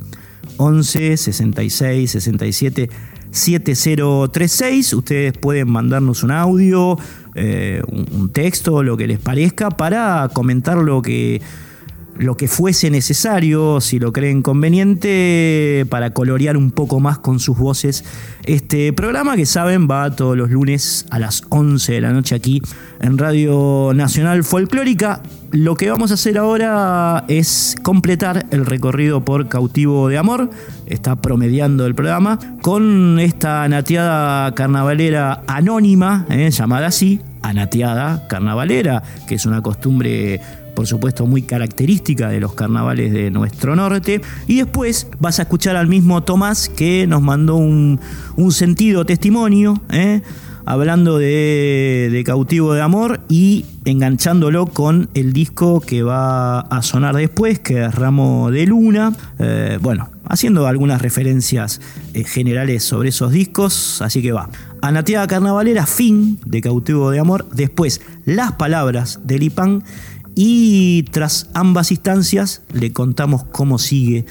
11 0.58 1.15
66 1.15 2.12
67 2.12 2.89
7036. 3.32 4.91
Ustedes 4.91 5.38
pueden 5.38 5.70
mandarnos 5.70 6.24
un 6.24 6.32
audio, 6.32 6.98
eh, 7.36 7.82
un 7.88 8.30
texto, 8.34 8.84
lo 8.84 8.98
que 8.98 9.08
les 9.08 9.20
parezca, 9.20 9.70
para 9.70 10.30
comentar 10.34 10.76
lo 10.76 11.02
que 11.02 11.41
lo 12.21 12.38
que 12.38 12.47
fuese 12.47 12.91
necesario, 12.91 13.81
si 13.81 13.97
lo 13.97 14.13
creen 14.13 14.43
conveniente, 14.43 15.86
para 15.89 16.12
colorear 16.12 16.55
un 16.55 16.69
poco 16.69 16.99
más 16.99 17.17
con 17.17 17.39
sus 17.39 17.57
voces 17.57 18.03
este 18.43 18.93
programa 18.93 19.36
que 19.36 19.45
saben 19.45 19.88
va 19.89 20.15
todos 20.15 20.38
los 20.38 20.49
lunes 20.49 21.05
a 21.10 21.19
las 21.19 21.43
11 21.49 21.93
de 21.93 22.01
la 22.01 22.12
noche 22.12 22.36
aquí 22.36 22.62
en 22.99 23.17
Radio 23.17 23.91
Nacional 23.95 24.43
Folclórica. 24.43 25.21
Lo 25.51 25.75
que 25.75 25.89
vamos 25.89 26.12
a 26.12 26.13
hacer 26.13 26.38
ahora 26.38 27.25
es 27.27 27.75
completar 27.84 28.45
el 28.51 28.65
recorrido 28.65 29.25
por 29.25 29.47
Cautivo 29.47 30.07
de 30.07 30.17
Amor, 30.17 30.49
está 30.86 31.17
promediando 31.17 31.86
el 31.86 31.95
programa, 31.95 32.39
con 32.62 33.19
esta 33.19 33.67
nateada 33.67 34.53
carnavalera 34.55 35.43
anónima, 35.47 36.25
eh, 36.29 36.49
llamada 36.51 36.88
así, 36.88 37.19
anateada 37.41 38.27
carnavalera, 38.27 39.03
que 39.27 39.36
es 39.36 39.45
una 39.45 39.62
costumbre 39.62 40.39
por 40.82 40.88
supuesto 40.88 41.28
muy 41.28 41.44
característica 41.44 42.30
de 42.30 42.39
los 42.39 42.56
carnavales 42.56 43.13
de 43.13 43.30
nuestro 43.30 43.76
norte. 43.76 44.20
Y 44.48 44.56
después 44.56 45.06
vas 45.20 45.38
a 45.38 45.44
escuchar 45.44 45.76
al 45.76 45.86
mismo 45.86 46.24
Tomás 46.24 46.70
que 46.70 47.06
nos 47.06 47.22
mandó 47.22 47.58
un, 47.58 48.00
sentido 48.50 49.06
testimonio, 49.06 49.80
¿eh? 49.91 50.24
hablando 50.65 51.20
de, 51.20 52.24
Cautivo 52.26 52.74
de 52.74 52.82
Amor 52.82 53.20
y 53.30 53.65
enganchándolo 53.86 54.65
con 54.65 55.10
el 55.13 55.34
disco 55.34 55.82
que 55.82 56.02
va 56.02 56.62
a 56.62 56.82
sonar 56.82 57.15
después, 57.15 57.60
que 57.60 57.86
es 57.86 57.94
Ramo 57.94 58.50
de 58.50 58.65
Luna. 58.65 59.13
Eh, 59.38 59.78
bueno, 59.84 60.10
haciendo 60.28 60.65
algunas 60.65 61.00
referencias 61.00 61.80
eh, 62.15 62.24
generales 62.24 62.84
sobre 62.84 63.10
esos 63.10 63.32
discos, 63.32 64.02
así 64.02 64.24
que 64.24 64.32
va. 64.32 64.50
Anateada 64.82 65.28
Carnavalera, 65.28 65.86
fin 65.86 66.39
de 66.44 66.60
Cautivo 66.60 67.12
de 67.12 67.20
Amor, 67.20 67.48
después 67.52 68.02
Las 68.26 68.54
Palabras 68.54 69.20
de 69.24 69.38
Lipan 69.38 69.84
y 70.36 71.04
tras 71.04 71.50
ambas 71.54 71.91
instancias 71.91 72.62
le 72.74 72.94
contamos 72.94 73.44
cómo 73.46 73.78
sigue 73.78 74.26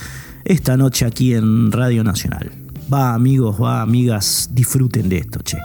esta 0.45 0.77
noche 0.77 1.07
aquí 1.07 1.35
en 1.35 1.73
Radio 1.73 2.05
Nacional. 2.05 2.53
Va 2.93 3.15
amigos, 3.15 3.61
va 3.61 3.83
amigas, 3.83 4.51
disfruten 4.53 5.09
de 5.09 5.19
esto, 5.19 5.41
che. 5.45 5.59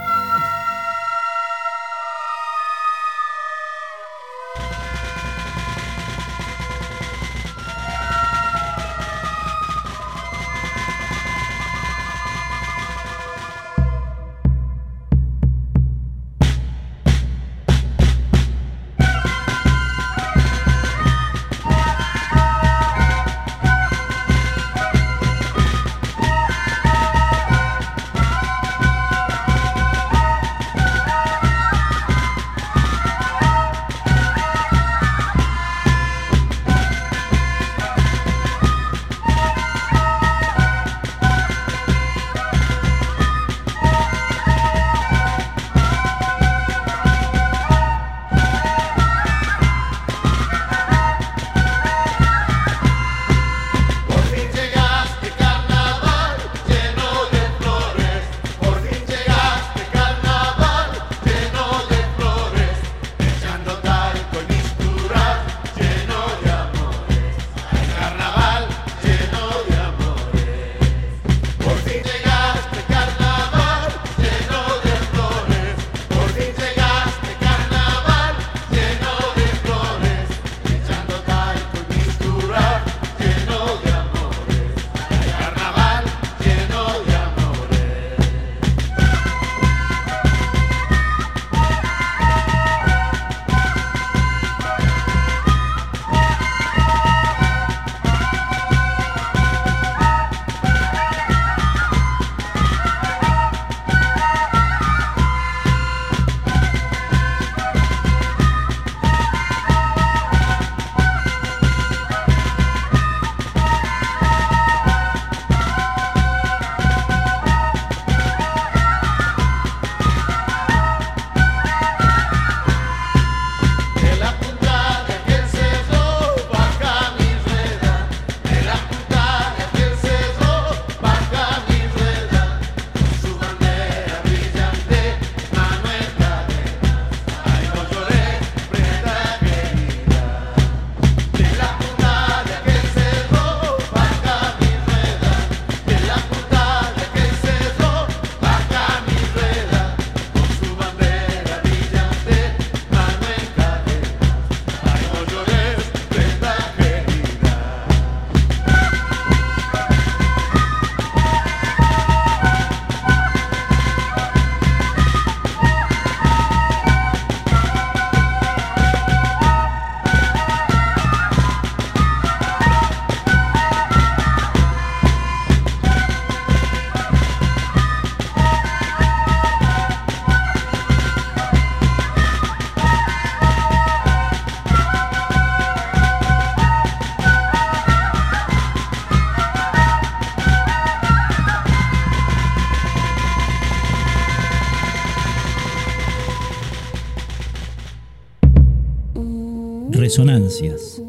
Resonancias. 200.61 201.01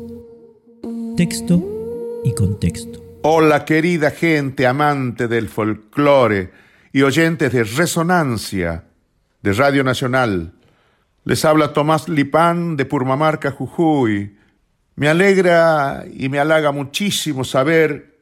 Texto 1.16 1.62
y 2.24 2.34
contexto. 2.34 3.00
Hola 3.22 3.64
querida 3.64 4.10
gente 4.10 4.66
amante 4.66 5.28
del 5.28 5.48
folclore 5.48 6.50
y 6.92 7.02
oyentes 7.02 7.52
de 7.52 7.62
Resonancia 7.62 8.84
de 9.42 9.52
Radio 9.52 9.84
Nacional. 9.84 10.52
Les 11.24 11.44
habla 11.44 11.72
Tomás 11.72 12.08
Lipán 12.08 12.76
de 12.76 12.86
Purmamarca, 12.86 13.52
Jujuy. 13.52 14.36
Me 14.96 15.08
alegra 15.08 16.04
y 16.12 16.28
me 16.28 16.40
halaga 16.40 16.72
muchísimo 16.72 17.44
saber 17.44 18.16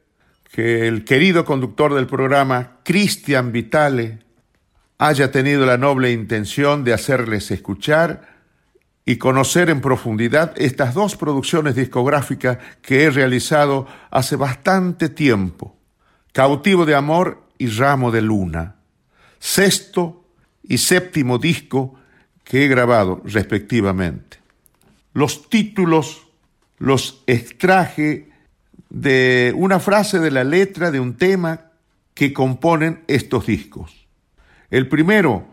que 0.51 0.87
el 0.87 1.05
querido 1.05 1.43
conductor 1.43 1.95
del 1.95 2.07
programa, 2.07 2.77
Cristian 2.83 3.51
Vitale, 3.51 4.19
haya 4.99 5.31
tenido 5.31 5.65
la 5.65 5.77
noble 5.77 6.11
intención 6.11 6.83
de 6.83 6.93
hacerles 6.93 7.49
escuchar 7.51 8.34
y 9.05 9.17
conocer 9.17 9.69
en 9.69 9.81
profundidad 9.81 10.53
estas 10.57 10.95
dos 10.95 11.15
producciones 11.15 11.75
discográficas 11.75 12.57
que 12.81 13.03
he 13.03 13.11
realizado 13.11 13.87
hace 14.09 14.35
bastante 14.35 15.09
tiempo, 15.09 15.75
Cautivo 16.33 16.85
de 16.85 16.95
Amor 16.95 17.43
y 17.57 17.67
Ramo 17.67 18.11
de 18.11 18.23
Luna, 18.23 18.75
sexto 19.37 20.25
y 20.63 20.79
séptimo 20.79 21.37
disco 21.37 21.95
que 22.43 22.65
he 22.65 22.67
grabado 22.67 23.21
respectivamente. 23.23 24.39
Los 25.13 25.49
títulos 25.49 26.27
los 26.79 27.23
extraje 27.27 28.29
de 28.89 29.53
una 29.55 29.79
frase 29.79 30.19
de 30.19 30.31
la 30.31 30.43
letra 30.43 30.91
de 30.91 30.99
un 30.99 31.15
tema 31.15 31.71
que 32.13 32.33
componen 32.33 33.03
estos 33.07 33.45
discos. 33.45 34.07
El 34.71 34.89
primero 34.89 35.45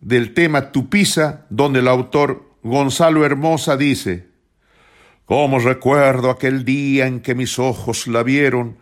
del 0.00 0.34
tema 0.34 0.72
Tupiza, 0.72 1.46
donde 1.50 1.80
el 1.80 1.88
autor 1.88 2.45
Gonzalo 2.66 3.24
Hermosa 3.24 3.76
dice, 3.76 4.28
¿Cómo 5.26 5.58
recuerdo 5.58 6.30
aquel 6.30 6.64
día 6.64 7.08
en 7.08 7.20
que 7.20 7.34
mis 7.34 7.58
ojos 7.58 8.06
la 8.06 8.22
vieron? 8.22 8.78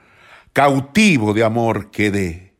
Cautivo 0.53 1.33
de 1.33 1.43
amor 1.43 1.91
quedé. 1.91 2.53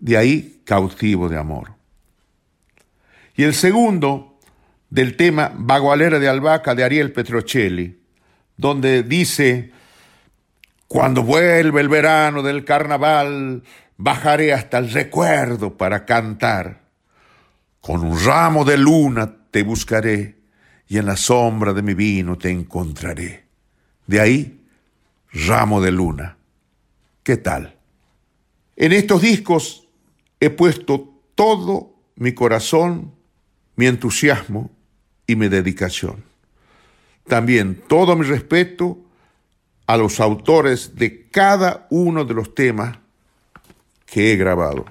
De 0.00 0.16
ahí, 0.16 0.62
cautivo 0.64 1.28
de 1.28 1.38
amor. 1.38 1.74
Y 3.36 3.44
el 3.44 3.54
segundo, 3.54 4.40
del 4.90 5.16
tema 5.16 5.52
Bagualera 5.54 6.18
de 6.18 6.28
Albaca 6.28 6.74
de 6.74 6.82
Ariel 6.82 7.12
Petrocelli, 7.12 8.00
donde 8.56 9.04
dice, 9.04 9.70
cuando 10.88 11.22
vuelve 11.22 11.80
el 11.80 11.88
verano 11.88 12.42
del 12.42 12.64
carnaval, 12.64 13.62
bajaré 13.96 14.52
hasta 14.52 14.78
el 14.78 14.90
recuerdo 14.90 15.76
para 15.76 16.04
cantar. 16.04 16.82
Con 17.80 18.04
un 18.04 18.24
ramo 18.24 18.64
de 18.64 18.76
luna 18.76 19.36
te 19.52 19.62
buscaré 19.62 20.38
y 20.88 20.98
en 20.98 21.06
la 21.06 21.16
sombra 21.16 21.72
de 21.72 21.82
mi 21.82 21.94
vino 21.94 22.36
te 22.36 22.50
encontraré. 22.50 23.44
De 24.06 24.18
ahí, 24.18 24.60
ramo 25.30 25.80
de 25.80 25.92
luna. 25.92 26.36
¿Qué 27.22 27.36
tal? 27.36 27.76
En 28.74 28.92
estos 28.92 29.22
discos 29.22 29.86
he 30.40 30.50
puesto 30.50 31.14
todo 31.34 31.94
mi 32.16 32.32
corazón, 32.32 33.12
mi 33.76 33.86
entusiasmo 33.86 34.70
y 35.26 35.36
mi 35.36 35.48
dedicación. 35.48 36.24
También 37.28 37.80
todo 37.88 38.16
mi 38.16 38.24
respeto 38.24 38.98
a 39.86 39.98
los 39.98 40.18
autores 40.18 40.96
de 40.96 41.28
cada 41.28 41.86
uno 41.90 42.24
de 42.24 42.34
los 42.34 42.54
temas 42.54 42.98
que 44.06 44.32
he 44.32 44.36
grabado. 44.36 44.86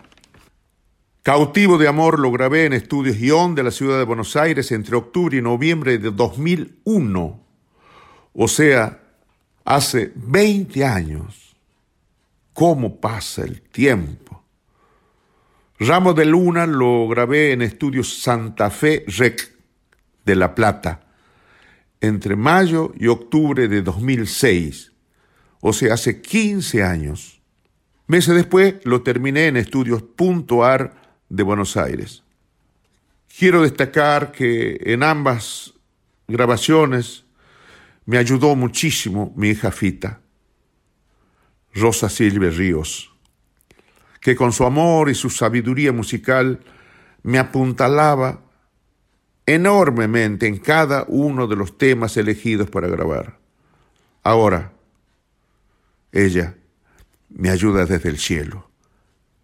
Cautivo 1.24 1.78
de 1.78 1.88
Amor 1.88 2.20
lo 2.20 2.32
grabé 2.32 2.66
en 2.66 2.74
Estudios 2.74 3.16
Guión 3.16 3.54
de 3.54 3.62
la 3.62 3.70
ciudad 3.70 4.00
de 4.00 4.06
Buenos 4.06 4.36
Aires 4.36 4.72
entre 4.72 4.96
octubre 4.96 5.38
y 5.38 5.42
noviembre 5.42 6.00
de 6.00 6.10
2001, 6.10 7.40
o 8.34 8.48
sea, 8.48 9.04
hace 9.64 10.12
20 10.16 10.84
años. 10.84 11.56
¿Cómo 12.54 13.00
pasa 13.00 13.44
el 13.44 13.62
tiempo? 13.62 14.44
Ramo 15.78 16.16
de 16.16 16.26
Luna 16.26 16.66
lo 16.66 17.08
grabé 17.08 17.52
en 17.52 17.62
Estudios 17.62 18.20
Santa 18.20 18.72
Fe 18.72 19.06
Rec 19.06 19.56
de 20.26 20.36
La 20.36 20.56
Plata 20.56 21.02
entre 22.02 22.36
mayo 22.36 22.94
y 22.98 23.06
octubre 23.06 23.68
de 23.68 23.84
2006, 23.84 24.92
o 25.60 25.72
sea, 25.72 25.94
hace 25.94 26.20
15 26.20 26.82
años. 26.82 27.42
Meses 28.08 28.34
después 28.34 28.78
lo 28.86 29.04
terminé 29.04 29.46
en 29.46 29.58
Estudios 29.58 30.02
Punto 30.02 30.66
Ar 30.66 31.01
de 31.32 31.44
Buenos 31.44 31.78
Aires. 31.78 32.24
Quiero 33.38 33.62
destacar 33.62 34.34
que 34.34 34.78
en 34.84 35.02
ambas 35.02 35.74
grabaciones 36.28 37.24
me 38.06 38.18
ayudó 38.18 38.56
muchísimo 38.56 39.34
mi 39.38 39.50
hija 39.50 39.72
Fita, 39.72 40.20
Rosa 41.74 42.10
Silvia 42.10 42.50
Ríos, 42.50 43.14
que 44.20 44.36
con 44.36 44.52
su 44.52 44.66
amor 44.66 45.10
y 45.10 45.16
su 45.16 45.30
sabiduría 45.30 45.94
musical 45.94 46.60
me 47.24 47.40
apuntalaba 47.40 48.42
enormemente 49.46 50.48
en 50.48 50.58
cada 50.58 51.06
uno 51.08 51.48
de 51.48 51.56
los 51.56 51.78
temas 51.78 52.18
elegidos 52.18 52.70
para 52.70 52.90
grabar. 52.90 53.40
Ahora, 54.22 54.74
ella 56.12 56.58
me 57.30 57.50
ayuda 57.50 57.86
desde 57.86 58.10
el 58.10 58.18
cielo, 58.18 58.71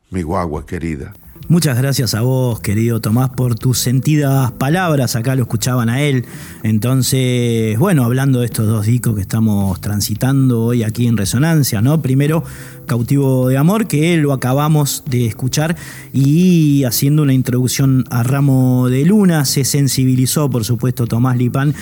mi 0.09 0.21
guagua 0.21 0.65
querida. 0.65 1.13
Muchas 1.49 1.77
gracias 1.77 2.13
a 2.13 2.21
vos, 2.21 2.59
querido 2.59 2.99
Tomás, 2.99 3.29
por 3.29 3.55
tus 3.55 3.79
sentidas 3.79 4.51
palabras. 4.51 5.15
Acá 5.15 5.33
lo 5.33 5.43
escuchaban 5.43 5.87
a 5.87 6.01
él. 6.01 6.25
Entonces, 6.61 7.79
bueno, 7.79 8.03
hablando 8.03 8.41
de 8.41 8.47
estos 8.47 8.67
dos 8.67 8.85
discos 8.85 9.15
que 9.15 9.21
estamos 9.21 9.79
transitando 9.79 10.65
hoy 10.65 10.83
aquí 10.83 11.07
en 11.07 11.15
Resonancia, 11.15 11.81
¿no? 11.81 12.01
Primero, 12.01 12.43
Cautivo 12.85 13.47
de 13.47 13.55
Amor, 13.55 13.87
que 13.87 14.17
lo 14.17 14.33
acabamos 14.33 15.03
de 15.05 15.25
escuchar 15.25 15.77
y 16.11 16.83
haciendo 16.83 17.21
una 17.23 17.33
introducción 17.33 18.03
a 18.09 18.23
Ramo 18.23 18.89
de 18.89 19.05
Luna, 19.05 19.45
se 19.45 19.63
sensibilizó, 19.63 20.49
por 20.49 20.65
supuesto, 20.65 21.07
Tomás 21.07 21.37
Lipán 21.37 21.73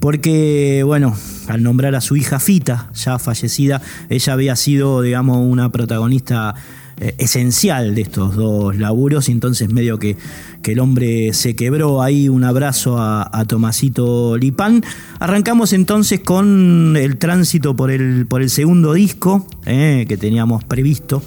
porque, 0.00 0.82
bueno, 0.82 1.14
al 1.46 1.62
nombrar 1.62 1.94
a 1.94 2.00
su 2.00 2.16
hija 2.16 2.40
Fita, 2.40 2.90
ya 2.94 3.18
fallecida, 3.18 3.82
ella 4.08 4.32
había 4.32 4.56
sido, 4.56 5.02
digamos, 5.02 5.36
una 5.38 5.70
protagonista 5.70 6.54
eh, 7.02 7.14
esencial 7.16 7.94
de 7.94 8.02
estos 8.02 8.36
dos 8.36 8.76
laburos 8.76 9.30
y 9.30 9.32
entonces 9.32 9.72
medio 9.72 9.98
que, 9.98 10.18
que, 10.62 10.72
el 10.72 10.80
hombre 10.80 11.32
se 11.32 11.56
quebró 11.56 12.02
ahí 12.02 12.28
un 12.28 12.44
abrazo 12.44 12.98
a, 12.98 13.44
Tomasito 13.48 14.36
Lipán. 14.36 14.82
Arrancamos 15.18 15.72
entonces 15.72 16.20
con 16.20 16.98
el 16.98 17.16
tránsito 17.16 17.74
por 17.74 17.90
el, 17.90 18.26
por 18.26 18.42
el 18.42 18.50
segundo 18.50 18.92
disco 18.92 19.46
eh, 19.64 20.04
que 20.08 20.18
teníamos 20.18 20.62
previsto. 20.64 21.22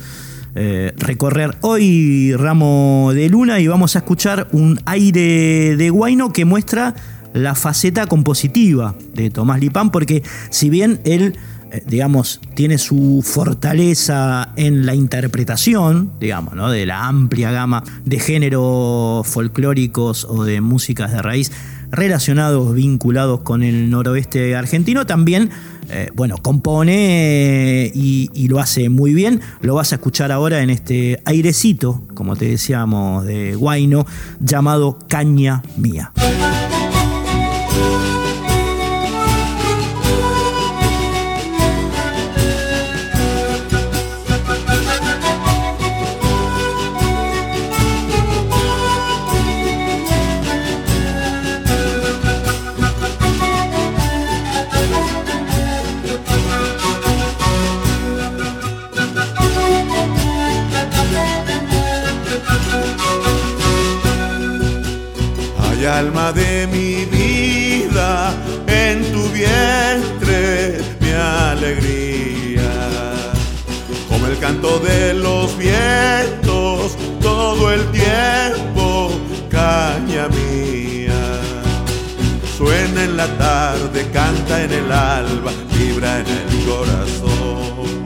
Eh, 0.54 0.94
recorrer 0.96 1.58
hoy 1.62 2.36
Ramo 2.36 3.10
de 3.16 3.28
Luna 3.30 3.60
y 3.60 3.66
vamos 3.66 3.96
a 3.96 4.00
escuchar 4.00 4.50
un 4.52 4.80
aire 4.86 5.76
de 5.76 5.90
Guaino 5.90 6.32
que 6.32 6.46
muestra 6.46 6.94
la 7.34 7.56
faceta 7.56 8.06
compositiva 8.06 8.94
de 9.16 9.32
Tomás 9.32 9.60
Lipán, 9.60 9.90
porque 9.90 10.22
si 10.52 10.70
bien 10.70 11.00
él 11.04 11.36
digamos, 11.86 12.40
tiene 12.56 12.78
su 12.78 13.24
fortaleza 13.24 14.54
en 14.56 14.86
la 14.86 14.96
interpretación, 14.96 16.12
digamos, 16.20 16.54
¿no? 16.54 16.70
de 16.70 16.86
la 16.86 17.08
amplia 17.08 17.52
gama 17.52 17.84
de 18.06 18.20
géneros 18.20 19.28
folclóricos 19.28 20.26
o 20.26 20.44
de 20.44 20.62
músicas 20.62 21.12
de 21.12 21.22
raíz 21.22 21.52
relacionados, 21.94 22.74
vinculados 22.74 23.42
con 23.42 23.62
el 23.62 23.90
noroeste 23.90 24.56
argentino, 24.56 25.06
también, 25.06 25.52
eh, 25.90 26.10
bueno, 26.16 26.38
compone 26.38 27.92
y, 27.94 28.32
y, 28.34 28.48
lo 28.48 28.60
hace 28.60 28.90
muy 28.90 29.14
bien. 29.14 29.42
Lo 29.62 29.76
vas 29.76 29.92
a 29.92 29.96
escuchar 29.96 30.32
ahora 30.32 30.64
en 30.64 30.72
este 30.72 31.22
airecito, 31.26 32.04
como 32.16 32.36
te 32.36 32.46
decíamos, 32.46 33.26
de 33.26 33.56
Guaino, 33.56 34.08
llamado 34.40 34.98
Caña 35.08 35.62
Mía. 35.78 36.12
Canto 74.44 74.78
de 74.80 75.14
los 75.14 75.58
vientos, 75.58 76.98
todo 77.22 77.72
el 77.72 77.82
tiempo, 77.92 79.10
caña 79.50 80.28
mía. 80.28 81.40
Suena 82.58 83.06
en 83.06 83.16
la 83.16 83.28
tarde, 83.38 84.06
canta 84.12 84.64
en 84.66 84.74
el 84.74 84.92
alba, 84.92 85.54
vibra 85.72 86.20
en 86.20 86.28
el 86.28 86.66
corazón. 86.66 88.04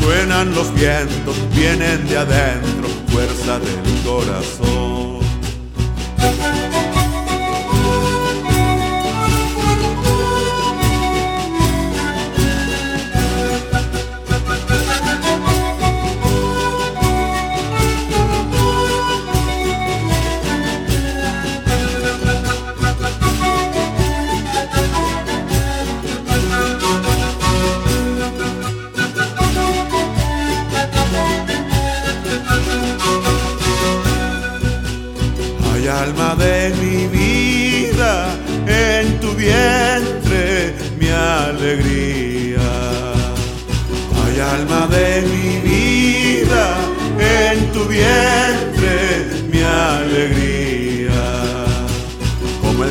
Suenan 0.00 0.54
los 0.54 0.72
vientos, 0.72 1.36
vienen 1.54 2.08
de 2.08 2.16
adentro, 2.16 2.88
fuerza 3.08 3.58
del 3.58 4.02
corazón. 4.02 4.99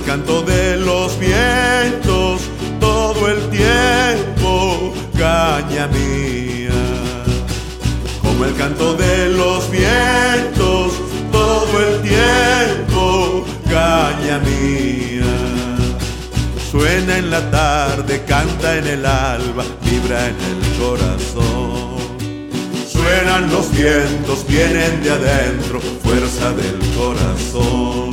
Canto 0.09 0.41
de 0.41 0.75
los 0.77 1.19
vientos 1.19 2.41
todo 2.79 3.29
el 3.29 3.47
tiempo, 3.51 4.91
caña 5.15 5.85
mía. 5.85 6.71
Como 8.23 8.45
el 8.45 8.55
canto 8.55 8.95
de 8.95 9.29
los 9.29 9.69
vientos 9.69 10.93
todo 11.31 11.79
el 11.79 12.01
tiempo, 12.01 13.45
caña 13.69 14.39
mía. 14.39 14.88
Suena 16.71 17.17
en 17.17 17.31
la 17.31 17.49
tarde, 17.49 18.23
canta 18.27 18.77
en 18.77 18.85
el 18.85 19.03
alba, 19.03 19.63
vibra 19.83 20.27
en 20.27 20.35
el 20.35 20.77
corazón. 20.79 21.97
Suenan 22.87 23.49
los 23.49 23.71
vientos, 23.71 24.45
vienen 24.47 25.01
de 25.01 25.09
adentro, 25.09 25.79
fuerza 25.79 26.51
del 26.51 26.77
corazón. 26.95 28.08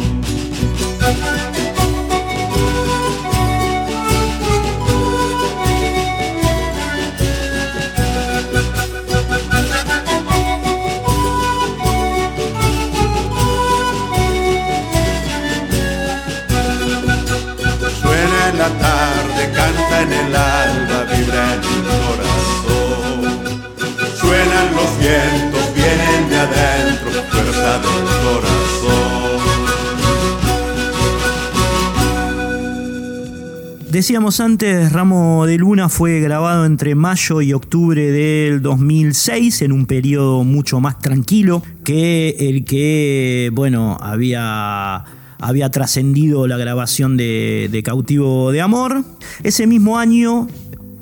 Decíamos 33.96 34.40
antes, 34.40 34.92
Ramo 34.92 35.46
de 35.46 35.56
Luna 35.56 35.88
fue 35.88 36.20
grabado 36.20 36.66
entre 36.66 36.94
mayo 36.94 37.40
y 37.40 37.54
octubre 37.54 38.12
del 38.12 38.60
2006, 38.60 39.62
en 39.62 39.72
un 39.72 39.86
periodo 39.86 40.44
mucho 40.44 40.80
más 40.80 40.98
tranquilo 40.98 41.62
que 41.82 42.36
el 42.38 42.66
que, 42.66 43.50
bueno, 43.54 43.96
había 43.98 45.02
había 45.38 45.70
trascendido 45.70 46.46
la 46.46 46.58
grabación 46.58 47.16
de, 47.16 47.82
Cautivo 47.82 48.52
de 48.52 48.60
Amor. 48.60 49.02
Ese 49.42 49.66
mismo 49.66 49.98
año 49.98 50.46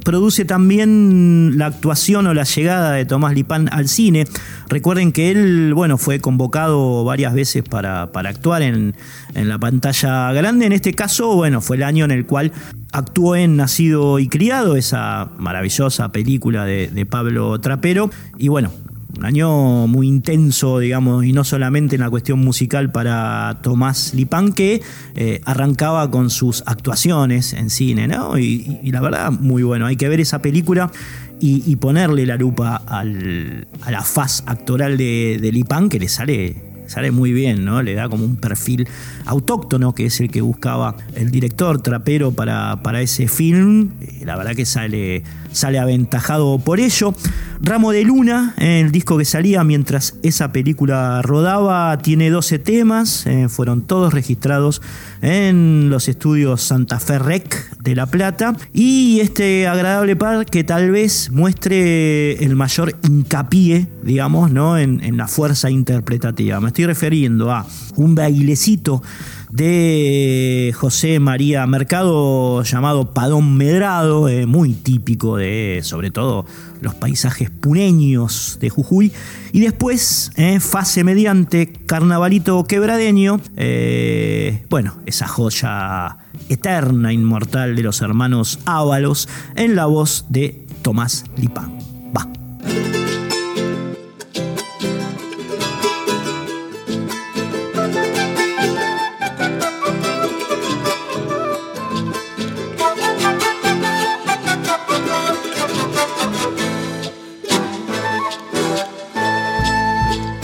produce 0.04 0.44
también 0.44 1.58
la 1.58 1.66
actuación 1.66 2.26
o 2.26 2.34
la 2.34 2.44
llegada 2.44 2.92
de 2.92 3.04
Tomás 3.04 3.34
Lipán 3.34 3.68
al 3.72 3.88
cine. 3.88 4.26
Recuerden 4.68 5.10
que 5.10 5.30
él, 5.30 5.72
bueno, 5.74 5.98
fue 5.98 6.20
convocado 6.20 7.04
varias 7.04 7.34
veces 7.34 7.64
para, 7.64 8.02
actuar 8.02 8.62
en, 8.62 8.94
la 9.34 9.58
pantalla 9.58 10.32
grande. 10.32 10.66
En 10.66 10.72
este 10.72 10.94
caso, 10.94 11.34
bueno, 11.34 11.60
fue 11.60 11.76
el 11.76 11.82
año 11.82 12.04
en 12.04 12.12
el 12.12 12.26
cual 12.26 12.52
actuó 12.92 13.34
en 13.34 13.56
Nacido 13.56 14.20
y 14.20 14.28
Criado, 14.28 14.76
esa 14.76 15.30
maravillosa 15.38 16.12
película 16.12 16.64
de, 16.64 16.88
de 16.88 17.06
Pablo 17.06 17.58
Trapero. 17.58 18.10
Y 18.38 18.48
bueno, 18.48 18.70
un 19.18 19.24
año 19.24 19.86
muy 19.86 20.08
intenso, 20.08 20.78
digamos, 20.78 21.24
y 21.24 21.32
no 21.32 21.44
solamente 21.44 21.96
en 21.96 22.02
la 22.02 22.10
cuestión 22.10 22.38
musical 22.40 22.90
para 22.90 23.58
Tomás 23.62 24.14
Lipán, 24.14 24.52
que 24.52 24.82
eh, 25.14 25.40
arrancaba 25.44 26.10
con 26.10 26.30
sus 26.30 26.62
actuaciones 26.66 27.52
en 27.52 27.70
cine, 27.70 28.08
¿no? 28.08 28.38
Y, 28.38 28.80
la 28.90 29.00
verdad, 29.00 29.30
muy 29.30 29.62
bueno. 29.62 29.86
Hay 29.86 29.96
que 29.96 30.08
ver 30.08 30.20
esa 30.20 30.40
película 30.40 30.90
y, 31.40 31.76
ponerle 31.76 32.24
la 32.24 32.36
lupa 32.36 32.82
a 32.86 33.04
la 33.04 34.02
faz 34.02 34.42
actoral 34.46 34.96
de, 34.96 35.50
Lipán, 35.52 35.88
que 35.88 35.98
le 35.98 36.08
sale 36.08 36.74
sale 36.86 37.10
muy 37.10 37.32
bien, 37.32 37.64
¿no? 37.64 37.82
Le 37.82 37.94
da 37.94 38.10
como 38.10 38.24
un 38.24 38.36
perfil 38.36 38.86
autóctono, 39.24 39.94
que 39.94 40.06
es 40.06 40.20
el 40.20 40.30
que 40.30 40.42
buscaba 40.42 40.96
el 41.14 41.30
director 41.30 41.80
trapero 41.80 42.32
para, 42.32 42.82
para 42.82 43.00
ese 43.00 43.26
film. 43.26 43.92
La 44.22 44.36
verdad 44.36 44.54
que 44.54 44.66
sale, 44.66 45.22
sale 45.54 45.78
aventajado 45.78 46.58
por 46.58 46.80
ello. 46.80 47.14
Ramo 47.60 47.92
de 47.92 48.04
Luna, 48.04 48.54
el 48.58 48.92
disco 48.92 49.16
que 49.16 49.24
salía 49.24 49.64
mientras 49.64 50.16
esa 50.22 50.52
película 50.52 51.22
rodaba, 51.22 51.96
tiene 51.98 52.28
12 52.28 52.58
temas, 52.58 53.26
eh, 53.26 53.48
fueron 53.48 53.82
todos 53.82 54.12
registrados 54.12 54.82
en 55.22 55.88
los 55.88 56.08
estudios 56.08 56.60
Santa 56.60 57.00
Fe 57.00 57.18
Rec 57.18 57.78
de 57.80 57.94
La 57.94 58.06
Plata. 58.06 58.54
Y 58.74 59.20
este 59.20 59.66
agradable 59.66 60.16
par 60.16 60.44
que 60.44 60.64
tal 60.64 60.90
vez 60.90 61.30
muestre 61.30 62.44
el 62.44 62.54
mayor 62.56 62.96
hincapié, 63.02 63.86
digamos, 64.02 64.50
¿no? 64.50 64.76
en, 64.76 65.02
en 65.02 65.16
la 65.16 65.28
fuerza 65.28 65.70
interpretativa. 65.70 66.60
Me 66.60 66.68
estoy 66.68 66.86
refiriendo 66.86 67.50
a 67.50 67.66
un 67.96 68.14
bailecito 68.14 69.02
de 69.54 70.74
José 70.76 71.20
María 71.20 71.64
Mercado 71.68 72.64
llamado 72.64 73.14
Padón 73.14 73.56
Medrado, 73.56 74.28
eh, 74.28 74.46
muy 74.46 74.72
típico 74.72 75.36
de 75.36 75.78
sobre 75.84 76.10
todo 76.10 76.44
los 76.80 76.96
paisajes 76.96 77.50
puneños 77.50 78.58
de 78.60 78.68
Jujuy. 78.68 79.12
Y 79.52 79.60
después, 79.60 80.32
eh, 80.34 80.58
fase 80.58 81.04
mediante, 81.04 81.72
Carnavalito 81.72 82.64
Quebradeño, 82.64 83.40
eh, 83.56 84.64
bueno, 84.70 84.96
esa 85.06 85.28
joya 85.28 86.18
eterna, 86.48 87.12
inmortal 87.12 87.76
de 87.76 87.82
los 87.84 88.00
hermanos 88.00 88.58
Ábalos, 88.64 89.28
en 89.54 89.76
la 89.76 89.86
voz 89.86 90.26
de 90.30 90.66
Tomás 90.82 91.26
Lipán. 91.36 91.78
Va. 92.16 92.26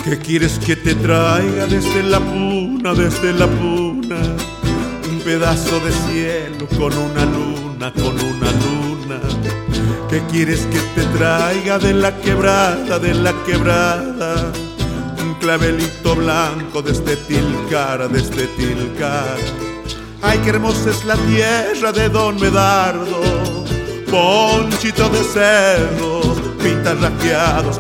¿Qué 0.04 0.18
quieres 0.18 0.58
que 0.58 0.76
te 0.76 0.94
traiga 0.94 1.66
desde 1.66 2.02
la 2.02 2.20
puna, 2.20 2.94
desde 2.94 3.34
la 3.34 3.46
puna? 3.46 4.16
Un 5.10 5.20
pedazo 5.22 5.78
de 5.80 5.92
cielo 5.92 6.66
con 6.78 6.96
una 6.96 7.26
luna, 7.26 7.92
con 7.92 8.18
una 8.18 8.50
luna. 8.50 9.20
¿Qué 10.08 10.22
quieres 10.30 10.66
que 10.72 10.78
te 10.94 11.06
traiga 11.18 11.78
de 11.78 11.92
la 11.92 12.16
quebrada, 12.16 12.98
de 12.98 13.14
la 13.14 13.34
quebrada? 13.44 14.50
Un 15.22 15.34
clavelito 15.34 16.16
blanco 16.16 16.80
desde 16.80 17.16
Tilcara, 17.16 18.08
desde 18.08 18.46
Tilcara. 18.56 19.36
Ay, 20.22 20.38
qué 20.42 20.50
hermosa 20.50 20.90
es 20.90 21.04
la 21.04 21.16
tierra 21.16 21.92
de 21.92 22.08
Don 22.08 22.40
Medardo, 22.40 23.20
ponchito 24.10 25.10
de 25.10 25.24
cerros, 25.24 26.40
pintas 26.62 26.98
rajeados, 27.00 27.78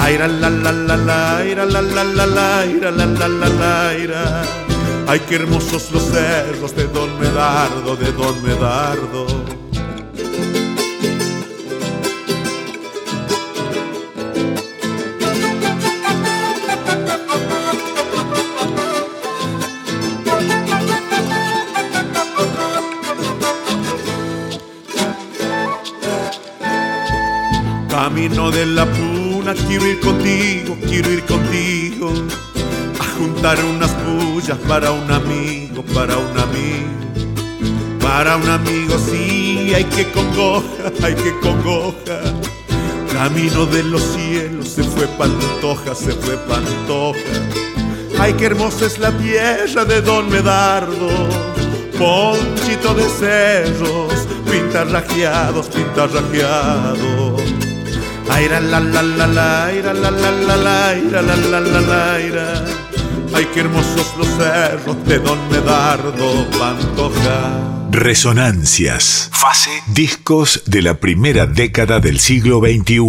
Aira 0.00 0.26
la 0.26 0.48
la 0.48 0.72
la 0.72 0.96
la, 0.96 1.36
aira 1.38 1.64
la 1.66 1.82
la 1.82 2.02
la 2.02 2.26
la, 2.26 2.60
aira 2.60 2.90
la 2.90 3.06
la 3.06 3.28
la 3.28 3.48
la, 3.48 3.88
aira. 3.90 4.42
Ay, 5.06 5.20
qué 5.28 5.36
hermosos 5.36 5.90
los 5.92 6.04
cerros 6.04 6.74
de 6.74 6.84
Don 6.88 7.18
Medardo, 7.20 7.96
de 7.96 8.10
Don 8.12 8.42
Medardo. 8.42 9.26
Camino 27.88 28.50
de 28.50 28.66
la 28.66 28.86
quiero 29.54 29.86
ir 29.86 30.00
contigo, 30.00 30.76
quiero 30.88 31.10
ir 31.10 31.24
contigo. 31.24 32.12
A 33.00 33.04
juntar 33.18 33.62
unas 33.64 33.90
pullas 33.90 34.58
para 34.68 34.92
un 34.92 35.10
amigo, 35.10 35.82
para 35.94 36.16
un 36.16 36.38
amigo. 36.38 37.00
Para 38.00 38.36
un 38.36 38.48
amigo, 38.48 38.96
sí, 38.98 39.72
hay 39.74 39.84
que 39.84 40.10
congoja, 40.10 40.92
hay 41.02 41.14
que 41.14 41.38
congoja. 41.40 42.20
Camino 43.12 43.66
de 43.66 43.82
los 43.82 44.02
cielos, 44.02 44.68
se 44.68 44.82
fue 44.84 45.06
Pantoja, 45.06 45.94
se 45.94 46.12
fue 46.12 46.36
Pantoja. 46.36 47.18
Ay, 48.18 48.34
qué 48.34 48.46
hermosa 48.46 48.86
es 48.86 48.98
la 48.98 49.10
tierra 49.12 49.84
de 49.84 50.00
Don 50.02 50.28
Medardo, 50.28 51.08
ponchito 51.98 52.94
de 52.94 53.08
cerros, 53.08 54.12
pintarrajeados, 54.50 55.66
pintarrajeados. 55.68 57.39
Ay, 58.32 58.48
la 58.48 58.60
la 58.60 58.80
la 58.80 59.02
la 59.02 59.26
la 59.26 59.72
la 59.82 59.92
la 59.92 60.10
la, 60.10 60.94
la 60.94 61.22
la 61.22 61.36
la 61.36 61.60
la 61.60 61.80
la. 61.80 62.64
Ay, 63.34 63.46
qué 63.52 63.60
hermosos 63.60 64.14
los 64.18 64.28
cerros 64.28 65.04
de 65.04 65.18
Don 65.18 65.38
Medardo, 65.50 66.48
Pantoja. 66.58 67.88
Resonancias. 67.90 69.28
Fase. 69.32 69.70
Discos 69.88 70.62
de 70.66 70.82
la 70.82 70.94
primera 71.00 71.46
década 71.46 71.98
del 71.98 72.20
siglo 72.20 72.60
XXI. 72.60 73.00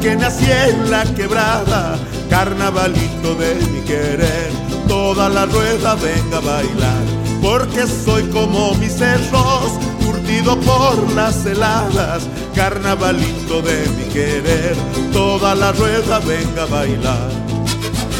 Porque 0.00 0.16
nací 0.16 0.46
en 0.50 0.90
la 0.90 1.04
quebrada, 1.14 1.98
carnavalito 2.30 3.34
de 3.34 3.54
mi 3.70 3.80
querer, 3.82 4.50
toda 4.88 5.28
la 5.28 5.44
rueda 5.44 5.94
venga 5.96 6.38
a 6.38 6.40
bailar 6.40 7.02
porque 7.42 7.86
soy 7.86 8.22
como 8.30 8.74
mis 8.76 8.94
cerros, 8.94 9.72
curtido 10.02 10.58
por 10.60 11.12
las 11.12 11.44
heladas, 11.44 12.26
carnavalito 12.54 13.60
de 13.60 13.86
mi 13.98 14.04
querer, 14.10 14.74
toda 15.12 15.54
la 15.54 15.70
rueda 15.72 16.18
venga 16.20 16.62
a 16.62 16.66
bailar. 16.66 17.30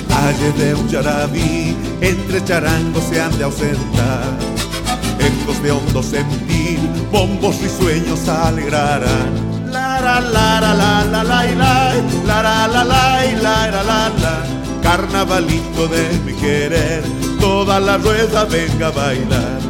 Calle 0.06 0.52
de 0.58 0.74
un 0.74 0.86
yarabí, 0.86 1.74
entre 2.02 2.44
charangos 2.44 3.04
se 3.04 3.22
han 3.22 3.38
de 3.38 3.44
ausentar, 3.44 4.36
ecos 5.18 5.62
de 5.62 5.70
hondo 5.70 6.02
sentir, 6.02 6.78
bombos 7.10 7.58
risueños 7.58 8.28
alegrarán. 8.28 9.49
La 10.00 10.18
la 10.18 10.60
la 10.60 11.04
la 11.04 11.04
la 11.04 11.22
la 11.22 11.44
la 12.26 12.66
la 12.66 12.66
la 12.66 12.84
la 12.84 13.70
la 13.70 14.08
la 14.22 14.60
carnavalito 14.82 15.86
de 15.88 16.08
mi 16.24 16.32
querer, 16.34 17.02
toda 17.38 17.78
la 17.78 17.96
rueda 17.98 18.44
venga 18.44 18.88
a 18.88 18.90
bailar. 18.90 19.60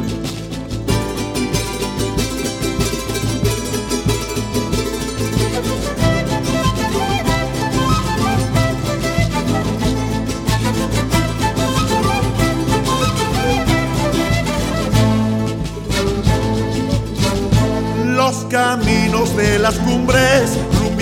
Los 18.05 18.45
caminos 18.49 19.35
de 19.35 19.59
las 19.59 19.75
cumbres, 19.79 20.20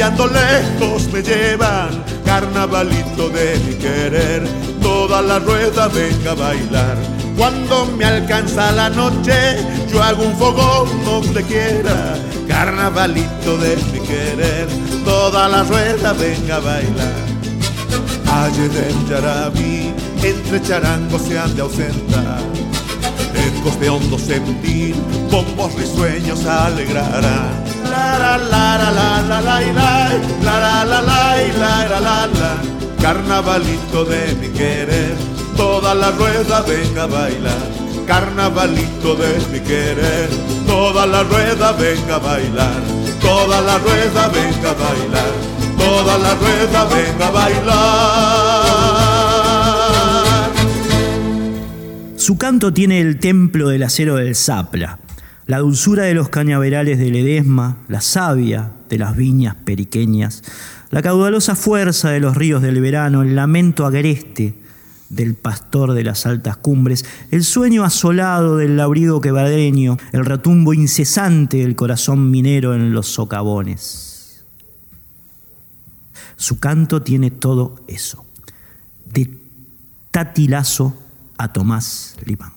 rumbeando 0.10 0.28
lejos 0.28 1.12
me 1.12 1.22
llevan 1.22 2.04
carnavalito 2.26 3.30
de 3.30 3.60
mi 3.66 3.76
querer, 3.76 4.48
toda 4.82 5.22
la 5.22 5.40
rueda 5.40 5.88
venga 5.88 6.32
a 6.32 6.36
bailar. 6.36 6.98
Cuando 7.38 7.86
me 7.98 8.06
alcanza 8.06 8.72
la 8.72 8.90
noche, 8.90 9.58
yo 9.92 10.02
hago 10.04 10.24
un 10.24 10.36
fogón 10.38 10.90
donde 11.06 11.44
quiera, 11.44 12.16
carnavalito 12.48 13.58
de 13.58 13.78
mi 13.78 14.00
querer, 14.00 14.68
toda 15.06 15.48
la 15.48 15.64
rueda 15.64 16.14
venga 16.14 16.58
a 16.58 16.60
bailar. 16.60 17.30
Ayer 18.32 18.90
en 18.90 19.08
Yarabí, 19.08 19.94
entre 20.24 20.62
charangos 20.62 21.24
se 21.24 21.40
han 21.40 21.56
de 21.56 21.62
ausentar, 21.62 22.42
ecos 23.58 23.80
de 23.80 23.90
hondo 23.90 24.20
sentir, 24.20 24.96
bombos 25.32 25.74
risueños 25.76 26.46
alegrarán 26.46 27.69
la 27.90 28.18
la 28.18 28.38
la 28.38 28.78
la 28.78 29.10
la 29.22 29.40
la 29.42 29.60
la 30.42 30.60
la 30.62 31.02
la 31.02 31.02
la 31.02 32.00
la 32.00 32.28
la 32.28 32.80
Carnavalito 33.02 34.04
de 34.06 34.36
mi 34.36 34.50
querer, 34.50 35.16
toda 35.56 35.96
la 35.96 36.12
rueda 36.12 36.62
venga 36.62 37.04
a 37.04 37.08
bailar. 37.08 37.58
Carnavalito 38.06 39.16
de 39.16 39.40
mi 39.52 39.60
querer, 39.62 40.30
toda 40.68 41.06
la 41.06 41.24
rueda 41.24 41.72
venga 41.72 42.16
a 42.16 42.20
bailar. 42.20 42.82
Toda 43.22 43.62
la 43.62 43.78
rueda 43.78 44.28
venga 44.30 44.72
a 44.72 44.74
bailar. 44.74 45.32
Toda 45.78 46.18
la 46.18 46.36
rueda 46.36 46.86
venga 46.86 47.28
a 47.28 47.32
bailar. 47.32 48.70
Su 52.18 52.38
canto 52.38 52.74
tiene 52.74 53.00
el 53.00 53.20
templo 53.20 53.70
del 53.70 53.84
acero 53.84 54.16
del 54.16 54.36
Zapla 54.36 55.00
la 55.50 55.58
dulzura 55.58 56.04
de 56.04 56.14
los 56.14 56.30
cañaverales 56.30 57.00
de 57.00 57.10
Ledesma, 57.10 57.80
la 57.88 58.02
savia 58.02 58.72
de 58.88 59.00
las 59.00 59.16
viñas 59.16 59.56
periqueñas, 59.56 60.44
la 60.92 61.02
caudalosa 61.02 61.56
fuerza 61.56 62.12
de 62.12 62.20
los 62.20 62.38
ríos 62.38 62.62
del 62.62 62.80
verano, 62.80 63.24
el 63.24 63.36
lamento 63.36 63.88
agreste 63.88 64.54
del 65.10 65.34
pastor 65.34 65.94
de 65.94 66.04
las 66.04 66.28
altas 66.28 66.56
cumbres, 66.56 67.04
el 67.32 67.44
sueño 67.44 67.84
asolado 67.84 68.58
del 68.58 68.78
labrido 68.78 69.22
quebradeño, 69.22 69.98
el 70.12 70.24
retumbo 70.24 70.76
incesante 70.76 71.58
del 71.58 71.76
corazón 71.76 72.30
minero 72.30 72.76
en 72.76 72.94
los 72.94 73.08
socavones. 73.08 74.46
Su 76.36 76.60
canto 76.60 77.02
tiene 77.02 77.32
todo 77.32 77.74
eso, 77.88 78.24
de 79.12 79.36
Tatilazo 80.12 80.96
a 81.40 81.52
Tomás 81.52 82.18
Limán. 82.24 82.52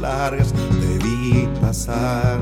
Largas 0.00 0.52
debí 0.80 1.48
pasar. 1.60 2.40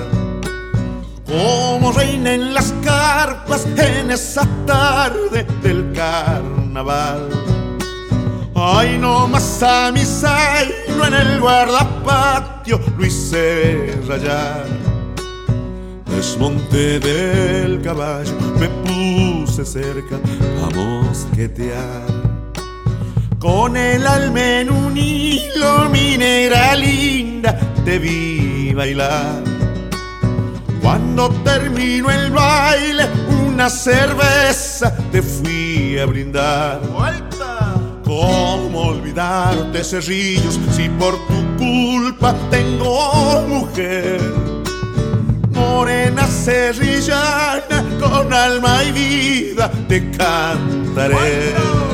Como 1.27 1.93
reina 1.93 2.33
en 2.33 2.55
las 2.55 2.73
carpas 2.83 3.67
en 3.77 4.11
esa 4.11 4.49
tarde 4.67 5.47
del 5.63 5.93
carnaval. 5.93 7.29
Ay, 8.55 8.99
no 8.99 9.29
más 9.29 9.63
a 9.63 9.93
mi 9.93 10.05
zaino 10.05 11.07
en 11.07 11.15
el 11.15 11.41
guardapatio 11.41 12.81
lo 12.97 13.07
hice 13.07 14.01
rayar. 14.09 14.67
Desmonté 16.07 16.99
del 16.99 17.83
caballo, 17.83 18.33
me 18.59 18.69
puse 18.69 19.65
cerca 19.65 20.17
a 20.17 20.75
mosquetear. 20.75 22.28
Con 23.39 23.77
el 23.77 24.05
alma 24.05 24.61
en 24.61 24.71
un 24.71 24.97
hilo, 24.97 25.89
minera 25.91 26.75
linda, 26.75 27.57
te 27.85 28.01
vi 28.01 28.75
bailar. 28.75 29.45
Cuando 30.83 31.31
terminó 31.45 32.11
el 32.11 32.33
baile, 32.33 33.07
una 33.47 33.71
cerveza 33.71 34.93
te 35.13 35.23
fui 35.23 36.01
a 36.01 36.07
brindar. 36.07 36.81
¡Vuelta! 36.89 37.77
¿Cómo 38.05 38.89
olvidarte, 38.89 39.85
cerrillos, 39.85 40.59
si 40.73 40.89
por 40.89 41.15
tu 41.29 41.57
culpa 41.59 42.35
tengo 42.51 43.45
mujer? 43.47 44.21
Morena 45.53 46.27
cerrillana, 46.27 47.85
con 48.01 48.33
alma 48.33 48.83
y 48.83 48.93
vida 48.93 49.71
te 49.87 50.11
cantaré 50.11 51.88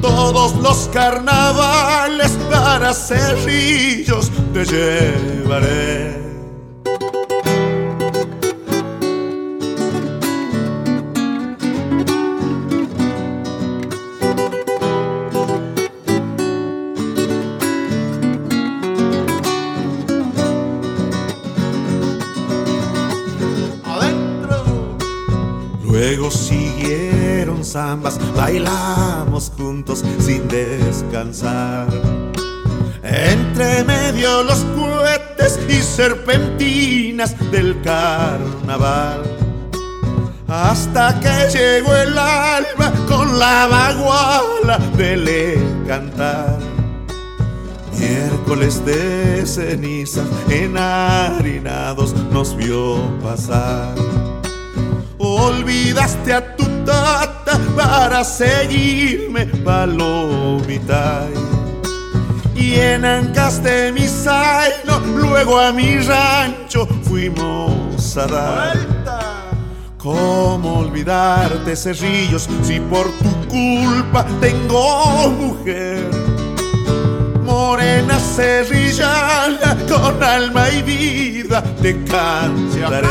todos 0.00 0.54
los 0.56 0.88
carnavales 0.92 2.32
para 2.50 2.92
cerrillos 2.92 4.30
te 4.52 4.64
llevaré. 4.64 6.19
Zambas, 27.70 28.18
bailamos 28.34 29.52
juntos 29.56 30.04
sin 30.18 30.48
descansar. 30.48 31.86
Entre 33.02 33.84
medio 33.84 34.42
los 34.42 34.64
cohetes 34.76 35.58
y 35.68 35.80
serpentinas 35.82 37.36
del 37.50 37.80
carnaval. 37.82 39.22
Hasta 40.48 41.20
que 41.20 41.48
llegó 41.56 41.94
el 41.94 42.18
alba 42.18 42.92
con 43.08 43.38
la 43.38 43.66
baguala 43.66 44.78
de 44.96 45.56
cantar. 45.86 46.58
Miércoles 47.96 48.84
de 48.84 49.46
ceniza, 49.46 50.22
enharinados 50.48 52.14
nos 52.32 52.56
vio 52.56 52.96
pasar. 53.22 53.94
Olvidaste 55.18 56.32
a 56.32 56.56
tu 56.56 56.64
tata 56.84 57.39
para 57.76 58.24
seguirme, 58.24 59.46
palomita. 59.64 61.26
Y 62.54 62.74
en 62.74 63.04
Ancaste 63.04 63.92
mi 63.92 64.06
zaino, 64.06 65.00
luego 65.16 65.58
a 65.58 65.72
mi 65.72 65.98
rancho 65.98 66.86
fuimos 67.04 68.16
a 68.16 68.26
dar. 68.26 68.90
¿Cómo 69.96 70.80
olvidarte, 70.80 71.76
cerrillos, 71.76 72.48
si 72.62 72.80
por 72.80 73.06
tu 73.18 73.48
culpa 73.48 74.26
tengo 74.40 75.28
mujer? 75.30 76.10
Morena 77.44 78.18
cerrillana, 78.18 79.76
con 79.88 80.22
alma 80.22 80.70
y 80.70 80.82
vida 80.82 81.62
te 81.82 82.02
cantaré 82.04 83.08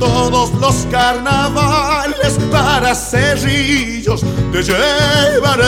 todos 0.00 0.52
los 0.54 0.86
carnavales 0.90 2.38
para 2.50 2.94
cerrillos 2.94 4.24
te 4.50 4.62
llevaré. 4.62 5.64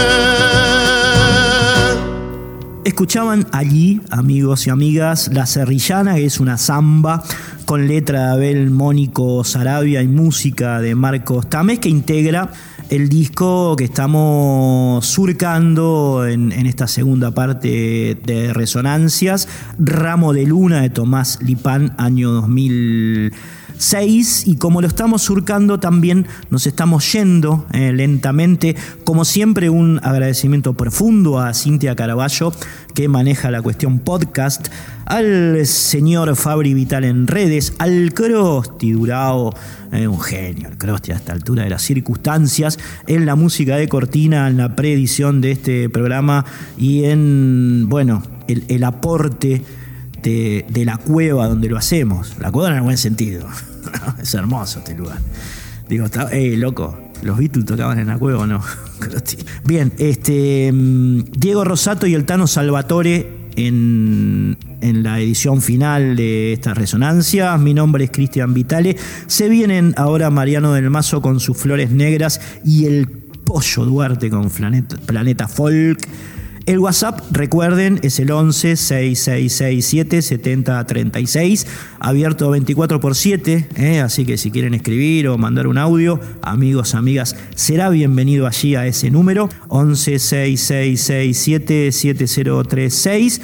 Escuchaban 2.84 3.46
allí, 3.52 4.00
amigos 4.10 4.66
y 4.66 4.70
amigas, 4.70 5.30
La 5.32 5.46
Cerrillana, 5.46 6.16
que 6.16 6.24
es 6.24 6.40
una 6.40 6.58
samba 6.58 7.22
con 7.64 7.86
letra 7.86 8.26
de 8.26 8.32
Abel 8.32 8.70
Mónico 8.70 9.44
Sarabia 9.44 10.02
y 10.02 10.08
música 10.08 10.80
de 10.80 10.96
Marcos 10.96 11.48
Tames, 11.48 11.78
que 11.78 11.88
integra 11.88 12.50
el 12.90 13.08
disco 13.08 13.76
que 13.76 13.84
estamos 13.84 15.06
surcando 15.06 16.26
en, 16.26 16.50
en, 16.52 16.66
esta 16.66 16.88
segunda 16.88 17.30
parte 17.30 18.18
de 18.20 18.52
Resonancias, 18.52 19.48
Ramo 19.78 20.32
de 20.32 20.44
Luna 20.44 20.82
de 20.82 20.90
Tomás 20.90 21.38
Lipán, 21.40 21.94
año 21.98 22.32
2000. 22.32 23.32
6 23.82 24.46
y 24.46 24.56
como 24.56 24.80
lo 24.80 24.86
estamos 24.86 25.22
surcando 25.22 25.80
también 25.80 26.26
nos 26.50 26.66
estamos 26.68 27.12
yendo 27.12 27.66
eh, 27.72 27.92
lentamente. 27.92 28.76
Como 29.04 29.24
siempre 29.24 29.70
un 29.70 29.98
agradecimiento 30.02 30.74
profundo 30.74 31.40
a 31.40 31.52
Cintia 31.52 31.96
Caraballo 31.96 32.52
que 32.94 33.08
maneja 33.08 33.50
la 33.50 33.60
cuestión 33.60 33.98
podcast, 33.98 34.68
al 35.06 35.66
señor 35.66 36.34
Fabri 36.36 36.74
Vital 36.74 37.04
en 37.04 37.26
redes, 37.26 37.74
al 37.78 38.14
Crosti 38.14 38.92
Durao, 38.92 39.52
eh, 39.90 40.06
un 40.06 40.20
genio, 40.20 40.68
el 40.68 40.78
Crosti 40.78 41.10
a 41.10 41.16
esta 41.16 41.32
altura 41.32 41.64
de 41.64 41.70
las 41.70 41.82
circunstancias, 41.82 42.78
en 43.08 43.26
la 43.26 43.34
música 43.34 43.76
de 43.76 43.88
Cortina, 43.88 44.48
en 44.48 44.58
la 44.58 44.76
preedición 44.76 45.40
de 45.40 45.50
este 45.50 45.88
programa 45.88 46.44
y 46.78 47.04
en, 47.04 47.88
bueno, 47.88 48.22
el, 48.46 48.84
aporte 48.84 49.64
de, 50.22 50.64
de, 50.68 50.84
la 50.84 50.98
cueva 50.98 51.48
donde 51.48 51.68
lo 51.68 51.78
hacemos. 51.78 52.36
La 52.38 52.52
cueva 52.52 52.70
en 52.70 52.76
el 52.76 52.82
buen 52.82 52.98
sentido. 52.98 53.48
es 54.22 54.34
hermoso 54.34 54.80
este 54.80 54.94
lugar. 54.94 55.18
Digo, 55.88 56.06
eh, 56.30 56.56
loco, 56.56 56.98
¿los 57.22 57.38
Beatles 57.38 57.66
tocaban 57.66 57.98
en 57.98 58.06
la 58.06 58.18
cueva 58.18 58.40
o 58.40 58.46
no? 58.46 58.62
Bien, 59.64 59.92
este, 59.98 60.70
mm, 60.72 61.24
Diego 61.36 61.64
Rosato 61.64 62.06
y 62.06 62.14
el 62.14 62.24
Tano 62.24 62.46
Salvatore 62.46 63.50
en, 63.56 64.56
en, 64.80 65.02
la 65.02 65.20
edición 65.20 65.60
final 65.60 66.16
de 66.16 66.54
estas 66.54 66.78
resonancias. 66.78 67.60
Mi 67.60 67.74
nombre 67.74 68.04
es 68.04 68.10
Cristian 68.10 68.54
Vitale. 68.54 68.96
Se 69.26 69.48
vienen 69.48 69.92
ahora 69.96 70.30
Mariano 70.30 70.72
del 70.72 70.88
Mazo 70.88 71.20
con 71.20 71.40
sus 71.40 71.56
flores 71.58 71.90
negras 71.90 72.40
y 72.64 72.86
el 72.86 73.06
Pollo 73.06 73.84
Duarte 73.84 74.30
con 74.30 74.48
Planeta, 74.48 74.96
Planeta 75.04 75.48
Folk. 75.48 76.08
El 76.64 76.78
WhatsApp, 76.78 77.20
recuerden, 77.32 77.98
es 78.02 78.20
el 78.20 78.30
11 78.30 78.76
6667 78.76 80.22
7036, 80.22 81.66
abierto 81.98 82.50
24 82.50 83.00
por 83.00 83.16
7, 83.16 83.68
¿eh? 83.74 84.00
así 84.00 84.24
que 84.24 84.38
si 84.38 84.52
quieren 84.52 84.72
escribir 84.72 85.26
o 85.26 85.38
mandar 85.38 85.66
un 85.66 85.76
audio, 85.76 86.20
amigos, 86.40 86.94
amigas, 86.94 87.34
será 87.56 87.90
bienvenido 87.90 88.46
allí 88.46 88.76
a 88.76 88.86
ese 88.86 89.10
número, 89.10 89.48
11 89.68 90.20
6667 90.20 91.90
7036. 91.90 93.40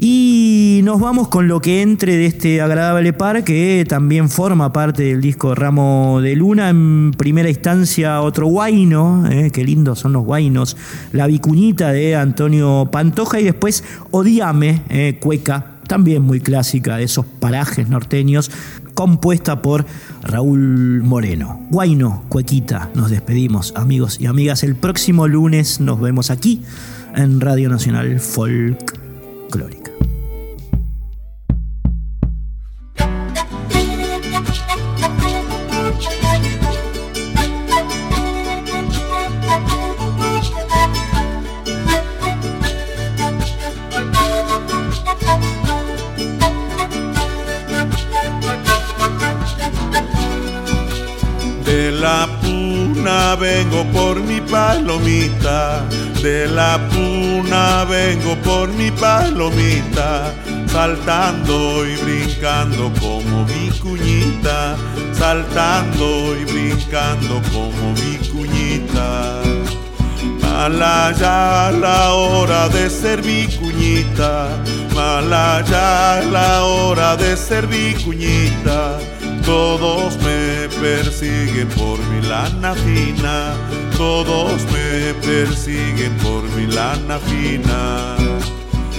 Y 0.00 0.80
nos 0.84 1.00
vamos 1.00 1.26
con 1.26 1.48
lo 1.48 1.60
que 1.60 1.82
entre 1.82 2.16
de 2.16 2.26
este 2.26 2.60
agradable 2.60 3.12
par 3.12 3.42
que 3.42 3.84
también 3.88 4.28
forma 4.28 4.72
parte 4.72 5.02
del 5.02 5.20
disco 5.20 5.56
Ramo 5.56 6.20
de 6.22 6.36
Luna. 6.36 6.70
En 6.70 7.10
primera 7.10 7.48
instancia, 7.48 8.22
otro 8.22 8.46
guaino, 8.46 9.26
eh, 9.28 9.50
qué 9.52 9.64
lindos 9.64 9.98
son 9.98 10.12
los 10.12 10.24
guainos. 10.24 10.76
La 11.10 11.26
vicuñita 11.26 11.90
de 11.90 12.14
Antonio 12.14 12.88
Pantoja 12.92 13.40
y 13.40 13.44
después 13.44 13.82
Odiame, 14.12 14.82
eh, 14.88 15.18
cueca, 15.20 15.78
también 15.88 16.22
muy 16.22 16.38
clásica 16.38 16.96
de 16.96 17.02
esos 17.02 17.26
parajes 17.26 17.88
norteños, 17.88 18.52
compuesta 18.94 19.62
por 19.62 19.84
Raúl 20.22 21.02
Moreno. 21.02 21.66
Guaino, 21.70 22.22
cuequita, 22.28 22.88
nos 22.94 23.10
despedimos, 23.10 23.72
amigos 23.74 24.20
y 24.20 24.26
amigas. 24.26 24.62
El 24.62 24.76
próximo 24.76 25.26
lunes 25.26 25.80
nos 25.80 26.00
vemos 26.00 26.30
aquí 26.30 26.62
en 27.16 27.40
Radio 27.40 27.68
Nacional 27.68 28.20
Folk 28.20 28.96
Clórica. 29.50 29.77
Palomita, 54.50 55.84
de 56.22 56.46
la 56.48 56.78
puna 56.88 57.84
vengo 57.84 58.34
por 58.36 58.68
mi 58.68 58.90
palomita, 58.90 60.34
saltando 60.66 61.86
y 61.86 61.96
brincando 61.96 62.92
como 63.00 63.44
mi 63.44 63.70
cuñita, 63.78 64.76
saltando 65.12 66.36
y 66.40 66.44
brincando 66.44 67.40
como 67.52 67.92
mi 67.92 68.16
cuñita. 68.28 69.40
Mala 70.42 71.12
ya 71.18 71.70
la 71.80 72.12
hora 72.14 72.68
de 72.68 72.90
ser 72.90 73.22
mi 73.22 73.46
cuñita, 73.46 74.48
mala 74.94 75.62
ya 75.70 76.20
la 76.32 76.64
hora 76.64 77.16
de 77.16 77.36
ser 77.36 77.68
mi 77.68 77.94
cuñita 78.02 78.98
todos 79.48 80.18
me 80.18 80.68
persiguen 80.78 81.68
por 81.68 81.98
mi 82.10 82.20
lana 82.28 82.74
fina, 82.74 83.54
todos 83.96 84.66
me 84.74 85.14
persiguen 85.26 86.14
por 86.18 86.42
mi 86.54 86.66
lana 86.66 87.18
fina. 87.18 88.16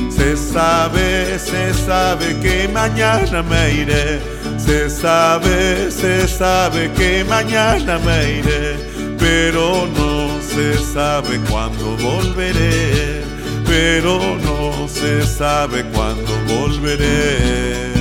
Se 0.09 0.35
sabe, 0.35 1.37
se 1.37 1.71
sabe 1.73 2.35
que 2.41 2.67
mañana 2.67 3.43
me 3.43 3.73
iré, 3.81 4.19
se 4.57 4.89
sabe, 4.89 5.91
se 5.91 6.27
sabe 6.27 6.91
que 6.97 7.23
mañana 7.23 7.99
me 7.99 8.39
iré, 8.39 8.75
pero 9.19 9.87
no 9.99 10.41
se 10.41 10.67
sabe 10.95 11.39
cuándo 11.47 11.95
volveré, 11.97 13.21
pero 13.67 14.19
no 14.47 14.87
se 14.87 15.27
sabe 15.27 15.83
cuándo 15.93 16.31
volveré. 16.47 17.98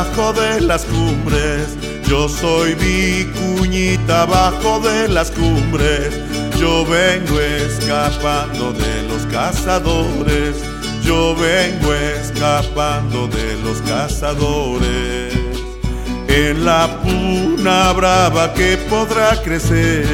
Bajo 0.00 0.32
de 0.32 0.62
las 0.62 0.84
cumbres. 0.86 1.76
Yo 2.08 2.26
soy 2.28 2.74
vicuñita 2.74 4.24
bajo 4.24 4.80
de 4.80 5.08
las 5.08 5.30
cumbres. 5.30 6.08
Yo 6.58 6.86
vengo 6.86 7.38
escapando 7.38 8.72
de 8.72 9.02
los 9.08 9.26
cazadores. 9.26 10.56
Yo 11.02 11.34
vengo 11.36 11.92
escapando 11.92 13.28
de 13.28 13.48
los 13.62 13.78
cazadores. 13.82 15.34
En 16.28 16.64
la 16.64 16.88
puna 17.02 17.92
brava 17.92 18.54
que 18.54 18.78
podrá 18.88 19.36
crecer. 19.42 20.06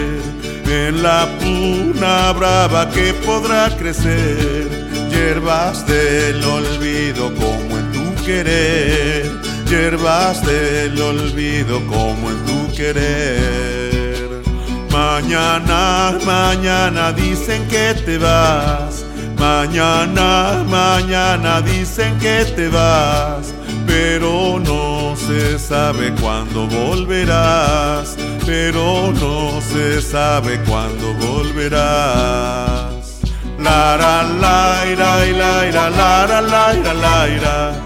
En 0.67 1.01
la 1.01 1.29
puna 1.39 2.33
brava 2.33 2.91
que 2.91 3.15
podrá 3.25 3.71
crecer. 3.77 4.67
Hierbas 5.11 5.87
del 5.87 6.43
olvido 6.45 7.33
como 7.35 7.79
en 7.79 7.93
tu 7.93 8.25
querer. 8.25 9.46
Hierbas 9.69 10.47
del 10.47 11.01
olvido 11.01 11.85
como 11.87 12.31
en 12.31 12.45
tu 12.45 12.75
querer. 12.77 14.43
Mañana, 14.91 16.17
mañana 16.25 17.13
dicen 17.13 17.67
que 17.67 17.95
te 17.95 18.17
vas. 18.17 19.05
Mañana, 19.39 20.65
mañana 20.69 21.61
dicen 21.61 22.17
que 22.19 22.45
te 22.57 22.69
vas, 22.69 23.53
pero 23.87 24.59
no 24.59 25.15
se 25.17 25.59
sabe 25.59 26.13
cuándo 26.21 26.67
volverás, 26.67 28.17
pero 28.47 29.13
no 29.13 29.61
se 29.61 30.01
sabe 30.01 30.59
cuándo 30.61 31.13
volverás. 31.15 32.87
La 33.59 33.97
la 33.97 34.23
la 34.23 34.85
la 34.97 35.25
la 35.27 35.91
la 35.91 35.91
la 35.91 36.41
la 36.41 36.73
la 36.95 37.27
la 37.27 37.86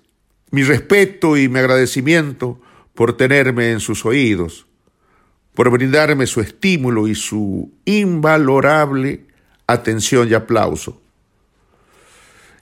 mi 0.51 0.63
respeto 0.63 1.37
y 1.37 1.49
mi 1.49 1.59
agradecimiento 1.59 2.61
por 2.93 3.15
tenerme 3.17 3.71
en 3.71 3.79
sus 3.79 4.05
oídos, 4.05 4.67
por 5.53 5.69
brindarme 5.69 6.27
su 6.27 6.41
estímulo 6.41 7.07
y 7.07 7.15
su 7.15 7.71
invalorable 7.85 9.25
atención 9.65 10.29
y 10.29 10.33
aplauso. 10.33 11.01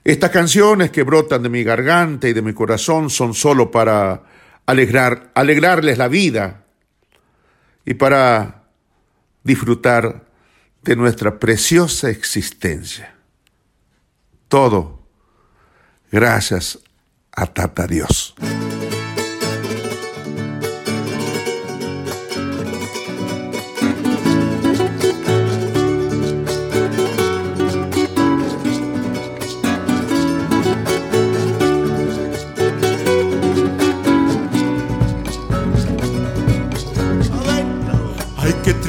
Estas 0.04 0.30
canciones 0.30 0.90
que 0.90 1.02
brotan 1.02 1.42
de 1.42 1.48
mi 1.48 1.62
garganta 1.62 2.28
y 2.28 2.32
de 2.32 2.42
mi 2.42 2.54
corazón 2.54 3.10
son 3.10 3.34
solo 3.34 3.70
para 3.70 4.22
alegrar, 4.66 5.30
alegrarles 5.34 5.98
la 5.98 6.08
vida 6.08 6.64
y 7.84 7.94
para 7.94 8.64
disfrutar 9.42 10.26
de 10.82 10.96
nuestra 10.96 11.38
preciosa 11.38 12.08
existencia. 12.08 13.14
Todo 14.48 15.00
gracias 16.10 16.78
a 17.36 17.46
Tata 17.46 17.86
Dios. 17.86 18.34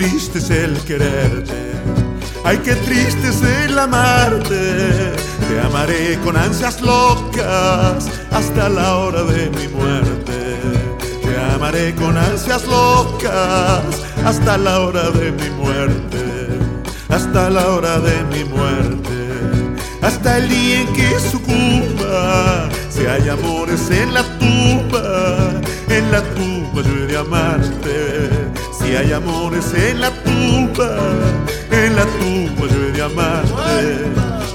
triste 0.01 0.39
es 0.39 0.49
el 0.49 0.79
quererte, 0.79 1.73
ay 2.43 2.57
qué 2.59 2.75
triste 2.75 3.29
es 3.29 3.41
el 3.41 3.77
amarte. 3.77 5.30
Te 5.51 5.59
amaré 5.59 6.17
con 6.23 6.37
ansias 6.37 6.79
locas 6.79 8.09
hasta 8.31 8.69
la 8.69 8.95
hora 8.95 9.23
de 9.23 9.49
mi 9.49 9.67
muerte. 9.67 10.57
Te 11.21 11.53
amaré 11.53 11.93
con 11.93 12.17
ansias 12.17 12.65
locas 12.67 13.83
hasta 14.23 14.57
la 14.57 14.79
hora 14.79 15.09
de 15.09 15.33
mi 15.33 15.49
muerte. 15.49 16.47
Hasta 17.09 17.49
la 17.49 17.67
hora 17.67 17.99
de 17.99 18.23
mi 18.31 18.45
muerte. 18.45 19.17
Hasta 20.01 20.37
el 20.37 20.47
día 20.47 20.81
en 20.83 20.93
que 20.93 21.19
sucumba. 21.19 22.69
Si 22.89 23.05
hay 23.05 23.27
amores 23.27 23.91
en 23.91 24.13
la 24.13 24.23
tumba, 24.39 25.51
en 25.89 26.11
la 26.13 26.21
tumba 26.33 26.81
yo 26.81 26.93
he 27.03 27.07
de 27.07 27.17
amarte 27.17 28.51
si 28.71 28.95
hay 28.95 29.11
amores 29.11 29.73
en 29.73 29.99
la 29.99 30.11
tumba, 30.23 30.95
en 31.71 31.95
la 31.95 32.05
tumba 32.05 32.67
yo 32.67 32.87
he 32.87 32.91
de 32.93 33.01
amarte. 33.01 34.30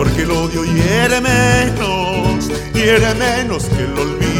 porque 0.00 0.22
el 0.22 0.30
odio 0.30 0.64
hiere 0.64 1.20
menos 1.20 2.48
hiere 2.72 3.14
menos 3.16 3.64
que 3.64 3.82
el 3.82 3.98
olvido. 3.98 4.30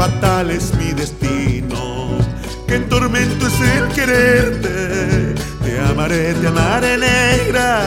Fatal 0.00 0.50
es 0.50 0.72
Te 4.10 5.78
amaré, 5.88 6.34
te 6.34 6.48
amaré 6.48 6.98
negra, 6.98 7.82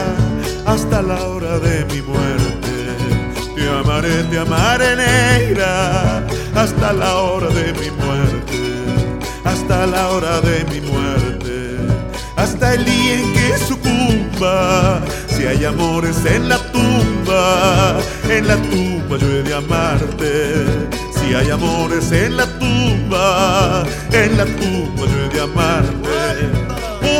hasta 0.64 1.02
la 1.02 1.22
hora 1.22 1.58
de 1.58 1.84
mi 1.84 2.00
muerte. 2.00 2.76
Te 3.54 3.68
amaré, 3.68 4.22
te 4.30 4.38
amaré 4.38 4.96
negra, 4.96 6.26
hasta 6.54 6.94
la 6.94 7.16
hora 7.16 7.48
de 7.48 7.74
mi 7.74 7.90
muerte. 7.90 8.58
Hasta 9.44 9.86
la 9.86 10.08
hora 10.08 10.40
de 10.40 10.64
mi 10.72 10.80
muerte. 10.80 11.76
Hasta 12.36 12.72
el 12.72 12.86
día 12.86 13.20
en 13.20 13.32
que 13.34 13.58
sucumba. 13.58 15.02
Si 15.28 15.46
hay 15.46 15.62
amores 15.66 16.24
en 16.24 16.48
la 16.48 16.56
tumba, 16.72 17.98
en 18.30 18.48
la 18.48 18.56
tumba 18.56 19.18
yo 19.18 19.26
he 19.26 19.42
de 19.42 19.54
amarte 19.54 20.94
si 21.24 21.34
hay 21.34 21.50
amores 21.50 22.12
en 22.12 22.36
la 22.36 22.46
tumba, 22.58 23.84
en 24.12 24.36
la 24.36 24.44
tumba 24.44 25.06
yo 25.06 25.24
he 25.24 25.28
de 25.28 25.40
amarte. 25.40 26.03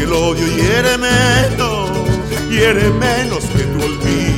porque 0.00 0.04
el 0.04 0.12
odio 0.12 0.46
hiere 0.46 0.96
menos 0.98 1.90
hiere 2.48 2.90
menos 2.90 3.44
que 3.44 3.64
tu 3.64 3.84
olvido 3.84 4.29